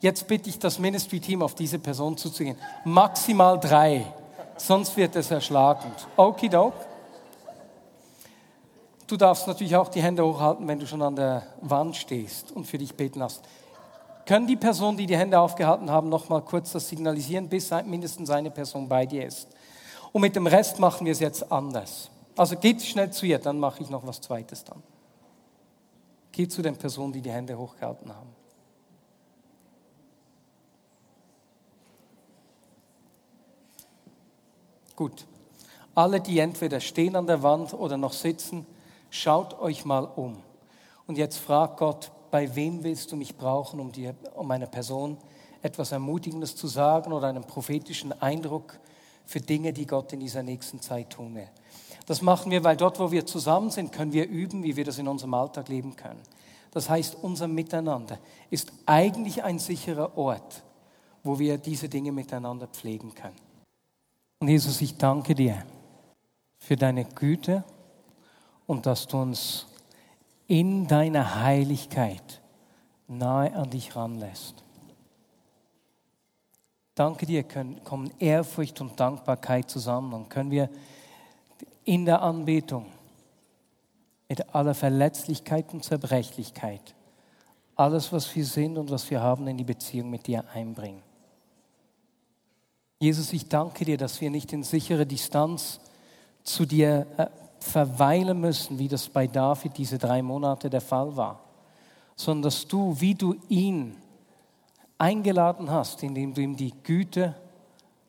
Jetzt 0.00 0.26
bitte 0.26 0.48
ich 0.48 0.58
das 0.58 0.78
Ministry-Team 0.78 1.42
auf 1.42 1.54
diese 1.54 1.78
Person 1.78 2.16
zuzugehen. 2.16 2.56
Maximal 2.84 3.60
drei 3.60 4.06
sonst 4.56 4.96
wird 4.96 5.16
es 5.16 5.30
erschlagend. 5.30 6.06
Okidok. 6.16 6.74
Du 9.06 9.16
darfst 9.16 9.46
natürlich 9.46 9.76
auch 9.76 9.88
die 9.88 10.02
Hände 10.02 10.24
hochhalten, 10.24 10.66
wenn 10.66 10.78
du 10.78 10.86
schon 10.86 11.02
an 11.02 11.16
der 11.16 11.42
Wand 11.60 11.96
stehst 11.96 12.52
und 12.52 12.66
für 12.66 12.78
dich 12.78 12.94
beten 12.94 13.22
hast. 13.22 13.42
Können 14.26 14.46
die 14.46 14.56
Personen, 14.56 14.96
die 14.96 15.06
die 15.06 15.16
Hände 15.16 15.38
aufgehalten 15.38 15.90
haben, 15.90 16.08
noch 16.08 16.30
mal 16.30 16.40
kurz 16.40 16.72
das 16.72 16.88
signalisieren, 16.88 17.48
bis 17.48 17.70
mindestens 17.84 18.30
eine 18.30 18.50
Person 18.50 18.88
bei 18.88 19.04
dir 19.04 19.26
ist? 19.26 19.48
Und 20.12 20.22
mit 20.22 20.34
dem 20.34 20.46
Rest 20.46 20.78
machen 20.78 21.04
wir 21.04 21.12
es 21.12 21.20
jetzt 21.20 21.52
anders. 21.52 22.10
Also 22.36 22.56
geht 22.56 22.82
schnell 22.82 23.10
zu 23.10 23.26
ihr, 23.26 23.38
dann 23.38 23.60
mache 23.60 23.82
ich 23.82 23.90
noch 23.90 24.06
was 24.06 24.20
Zweites 24.20 24.64
dann. 24.64 24.82
Geh 26.32 26.48
zu 26.48 26.62
den 26.62 26.76
Personen, 26.76 27.12
die 27.12 27.20
die 27.20 27.30
Hände 27.30 27.56
hochgehalten 27.56 28.14
haben. 28.14 28.43
Gut. 34.96 35.26
Alle, 35.94 36.20
die 36.20 36.38
entweder 36.38 36.80
stehen 36.80 37.14
an 37.14 37.26
der 37.26 37.42
Wand 37.42 37.72
oder 37.72 37.96
noch 37.96 38.12
sitzen, 38.12 38.66
schaut 39.10 39.58
euch 39.60 39.84
mal 39.84 40.04
um. 40.04 40.36
Und 41.06 41.18
jetzt 41.18 41.38
fragt 41.38 41.78
Gott, 41.78 42.10
bei 42.30 42.54
wem 42.56 42.82
willst 42.82 43.12
du 43.12 43.16
mich 43.16 43.36
brauchen, 43.36 43.78
um 43.78 43.92
dir, 43.92 44.14
um 44.34 44.50
einer 44.50 44.66
Person 44.66 45.16
etwas 45.62 45.92
Ermutigendes 45.92 46.56
zu 46.56 46.66
sagen 46.66 47.12
oder 47.12 47.28
einen 47.28 47.44
prophetischen 47.44 48.12
Eindruck 48.20 48.78
für 49.24 49.40
Dinge, 49.40 49.72
die 49.72 49.86
Gott 49.86 50.12
in 50.12 50.20
dieser 50.20 50.42
nächsten 50.42 50.80
Zeit 50.80 51.10
tun 51.10 51.34
will. 51.34 51.48
Das 52.06 52.20
machen 52.20 52.50
wir, 52.50 52.62
weil 52.64 52.76
dort, 52.76 52.98
wo 52.98 53.10
wir 53.10 53.24
zusammen 53.24 53.70
sind, 53.70 53.92
können 53.92 54.12
wir 54.12 54.28
üben, 54.28 54.62
wie 54.62 54.76
wir 54.76 54.84
das 54.84 54.98
in 54.98 55.08
unserem 55.08 55.32
Alltag 55.34 55.68
leben 55.68 55.96
können. 55.96 56.20
Das 56.72 56.90
heißt, 56.90 57.16
unser 57.22 57.48
Miteinander 57.48 58.18
ist 58.50 58.72
eigentlich 58.84 59.44
ein 59.44 59.58
sicherer 59.58 60.18
Ort, 60.18 60.64
wo 61.22 61.38
wir 61.38 61.56
diese 61.56 61.88
Dinge 61.88 62.12
miteinander 62.12 62.66
pflegen 62.66 63.14
können. 63.14 63.36
Und 64.44 64.50
Jesus, 64.50 64.82
ich 64.82 64.98
danke 64.98 65.34
dir 65.34 65.64
für 66.58 66.76
deine 66.76 67.06
Güte 67.06 67.64
und 68.66 68.84
dass 68.84 69.06
du 69.06 69.22
uns 69.22 69.64
in 70.46 70.86
deiner 70.86 71.40
Heiligkeit 71.42 72.42
nahe 73.08 73.56
an 73.56 73.70
dich 73.70 73.96
ranlässt. 73.96 74.62
Danke 76.94 77.24
dir, 77.24 77.44
können, 77.44 77.82
kommen 77.84 78.10
Ehrfurcht 78.18 78.82
und 78.82 79.00
Dankbarkeit 79.00 79.70
zusammen 79.70 80.12
und 80.12 80.28
können 80.28 80.50
wir 80.50 80.68
in 81.84 82.04
der 82.04 82.20
Anbetung 82.20 82.84
mit 84.28 84.54
aller 84.54 84.74
Verletzlichkeit 84.74 85.72
und 85.72 85.84
Zerbrechlichkeit 85.84 86.94
alles, 87.76 88.12
was 88.12 88.36
wir 88.36 88.44
sind 88.44 88.76
und 88.76 88.90
was 88.90 89.10
wir 89.10 89.22
haben, 89.22 89.46
in 89.46 89.56
die 89.56 89.64
Beziehung 89.64 90.10
mit 90.10 90.26
dir 90.26 90.44
einbringen. 90.52 91.13
Jesus, 93.04 93.34
ich 93.34 93.46
danke 93.50 93.84
dir, 93.84 93.98
dass 93.98 94.22
wir 94.22 94.30
nicht 94.30 94.50
in 94.54 94.62
sichere 94.62 95.04
Distanz 95.04 95.78
zu 96.42 96.64
dir 96.64 97.06
äh, 97.18 97.26
verweilen 97.58 98.40
müssen, 98.40 98.78
wie 98.78 98.88
das 98.88 99.10
bei 99.10 99.26
David 99.26 99.76
diese 99.76 99.98
drei 99.98 100.22
Monate 100.22 100.70
der 100.70 100.80
Fall 100.80 101.14
war, 101.14 101.38
sondern 102.16 102.44
dass 102.44 102.66
du, 102.66 102.98
wie 102.98 103.14
du 103.14 103.36
ihn 103.50 103.94
eingeladen 104.96 105.70
hast, 105.70 106.02
indem 106.02 106.32
du 106.32 106.40
ihm 106.40 106.56
die 106.56 106.72
Güte 106.82 107.34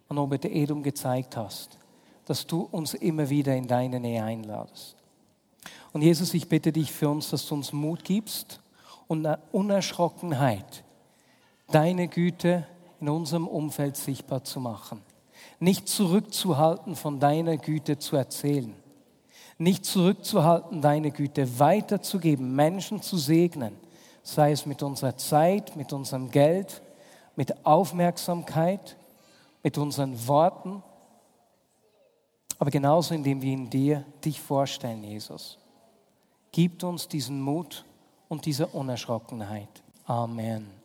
an 0.08 0.18
Obed 0.18 0.46
Edom 0.46 0.82
gezeigt 0.82 1.36
hast, 1.36 1.78
dass 2.24 2.48
du 2.48 2.62
uns 2.62 2.94
immer 2.94 3.30
wieder 3.30 3.54
in 3.54 3.68
deine 3.68 4.00
Nähe 4.00 4.24
einladest. 4.24 4.96
Und 5.92 6.04
Jesus, 6.04 6.34
ich 6.34 6.48
bitte 6.48 6.72
dich 6.72 6.90
für 6.90 7.10
uns, 7.10 7.32
dass 7.32 7.46
du 7.46 7.56
uns 7.56 7.74
Mut 7.74 8.06
gibst 8.06 8.62
und 9.08 9.28
Unerschrockenheit, 9.52 10.86
deine 11.68 12.08
Güte 12.08 12.66
in 13.06 13.10
unserem 13.10 13.48
Umfeld 13.48 13.98
sichtbar 13.98 14.44
zu 14.44 14.60
machen. 14.60 15.00
Nicht 15.60 15.88
zurückzuhalten, 15.88 16.96
von 16.96 17.20
deiner 17.20 17.56
Güte 17.58 18.00
zu 18.00 18.16
erzählen. 18.16 18.74
Nicht 19.60 19.86
zurückzuhalten, 19.86 20.82
deine 20.82 21.12
Güte 21.12 21.60
weiterzugeben, 21.60 22.56
Menschen 22.56 23.04
zu 23.04 23.18
segnen, 23.18 23.78
sei 24.24 24.52
es 24.52 24.66
mit 24.66 24.82
unserer 24.82 25.16
Zeit, 25.18 25.76
mit 25.76 25.94
unserem 25.94 26.32
Geld, 26.32 26.82
mit 27.36 27.64
Aufmerksamkeit, 27.64 28.98
mit 29.62 29.78
unseren 29.78 30.28
Worten, 30.28 30.82
aber 32.58 32.72
genauso 32.72 33.14
indem 33.14 33.40
wir 33.40 33.54
in 33.54 33.70
dir 33.70 34.04
dich 34.24 34.42
vorstellen, 34.42 35.04
Jesus. 35.04 35.60
Gib 36.52 36.82
uns 36.82 37.08
diesen 37.08 37.40
Mut 37.40 37.86
und 38.30 38.48
diese 38.48 38.66
Unerschrockenheit. 38.66 39.84
Amen. 40.06 40.85